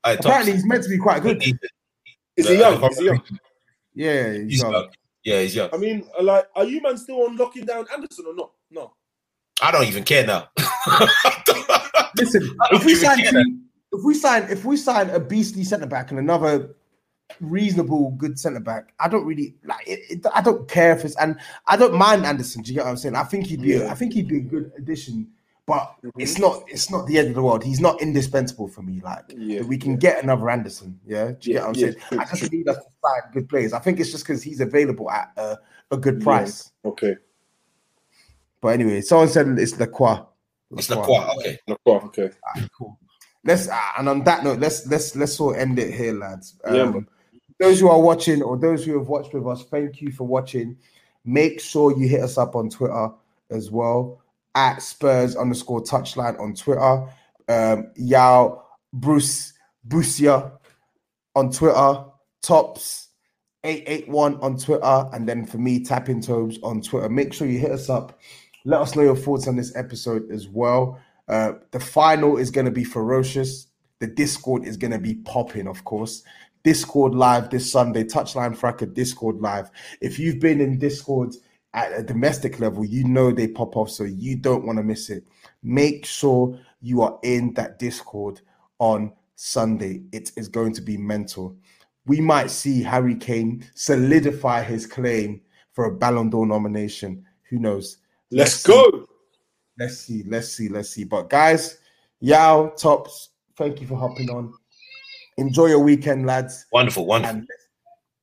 [0.04, 0.26] Hey, Tops.
[0.26, 1.42] Apparently, he's meant to be quite good.
[2.36, 2.82] is he young?
[2.84, 3.22] Is he young?
[3.94, 4.72] Yeah, he's He's young.
[4.72, 4.88] young.
[5.24, 5.70] Yeah, he's young.
[5.72, 8.52] I mean, uh, like, are you man still on locking down Andersen or not?
[8.70, 8.92] No.
[9.60, 10.48] I don't even care now.
[12.16, 16.18] Listen, if we sign, if we sign, if we sign a beastly centre back and
[16.20, 16.76] another
[17.40, 19.86] reasonable good centre back, I don't really like.
[19.86, 22.62] It, it, I don't care if it's and I don't mind Andersen.
[22.62, 23.16] Do you get what I'm saying?
[23.16, 23.74] I think he'd be.
[23.74, 23.92] A, Yeah.
[23.92, 25.28] I think he'd be a good addition.
[25.66, 27.62] but it's not it's not the end of the world.
[27.62, 29.00] He's not indispensable for me.
[29.04, 30.98] Like Yeah, we can get another Andersen.
[31.06, 31.94] Yeah, do you Yeah, get what I'm yeah, saying?
[32.08, 32.58] true, I just true.
[32.58, 33.72] need us to sign good players.
[33.74, 35.58] I think it's just because he's available at a,
[35.90, 36.72] a good price.
[36.84, 37.16] Okay.
[38.60, 40.24] But anyway, someone said it's Lacroix.
[40.72, 41.28] It's Lacroix.
[41.38, 41.58] Okay.
[41.68, 42.30] No, well, okay.
[42.76, 42.98] Cool.
[43.44, 46.56] Let's uh, and on that note, let's let's let's all end it here, lads.
[46.66, 47.08] Yeah, Um, man.
[47.58, 50.76] Those who are watching or those who have watched with us, thank you for watching.
[51.24, 53.10] Make sure you hit us up on Twitter
[53.50, 54.22] as well
[54.54, 57.06] at Spurs underscore touchline on Twitter.
[57.48, 58.56] Um, Yaw
[58.92, 59.54] Bruce
[59.86, 60.52] Brucia
[61.34, 62.04] on Twitter,
[62.42, 63.08] Tops
[63.64, 67.08] 881 on Twitter, and then for me, Tapping Tobes on Twitter.
[67.08, 68.20] Make sure you hit us up.
[68.64, 71.00] Let us know your thoughts on this episode as well.
[71.28, 73.66] Uh, the final is going to be ferocious.
[74.00, 76.22] The Discord is going to be popping, of course.
[76.62, 79.70] Discord live this Sunday, Touchline Fracas Discord live.
[80.00, 81.34] If you've been in Discord
[81.74, 85.10] at a domestic level, you know they pop off, so you don't want to miss
[85.10, 85.26] it.
[85.62, 88.40] Make sure you are in that Discord
[88.78, 90.02] on Sunday.
[90.12, 91.56] It is going to be mental.
[92.06, 95.40] We might see Harry Kane solidify his claim
[95.72, 97.24] for a Ballon d'Or nomination.
[97.50, 97.98] Who knows?
[98.30, 98.72] Let's see.
[98.72, 99.06] go.
[99.78, 101.04] Let's see, let's see, let's see.
[101.04, 101.78] But guys,
[102.20, 104.52] Yaw, Tops, thank you for hopping on.
[105.38, 106.66] Enjoy your weekend, lads.
[106.72, 107.06] Wonderful.
[107.06, 107.36] Wonderful.
[107.38, 107.68] And let's,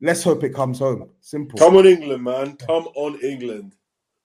[0.01, 1.09] let's hope it comes home.
[1.22, 1.57] Simple.
[1.57, 2.57] Come on, England, man.
[2.57, 3.74] Come on, England.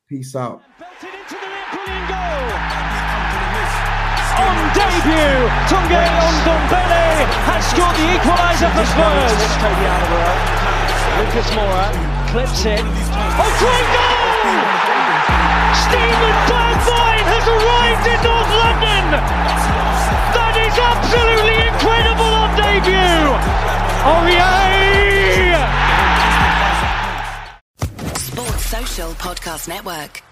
[0.08, 0.62] Peace out.
[0.78, 2.50] Belted into the net, brilliant goal.
[4.42, 5.38] On debut,
[5.70, 9.38] Tanguy Ndombele has scored the equaliser for Spurs.
[9.62, 9.86] Toby
[11.20, 11.86] Lucas Moura
[12.32, 12.80] clips it.
[12.82, 14.40] Oh, great goal!
[15.84, 19.04] Steven Bergwijn has arrived in North London.
[20.32, 23.26] That is absolutely incredible on debut.
[24.30, 25.54] Yay!
[28.16, 30.22] Sports Social Podcast Network.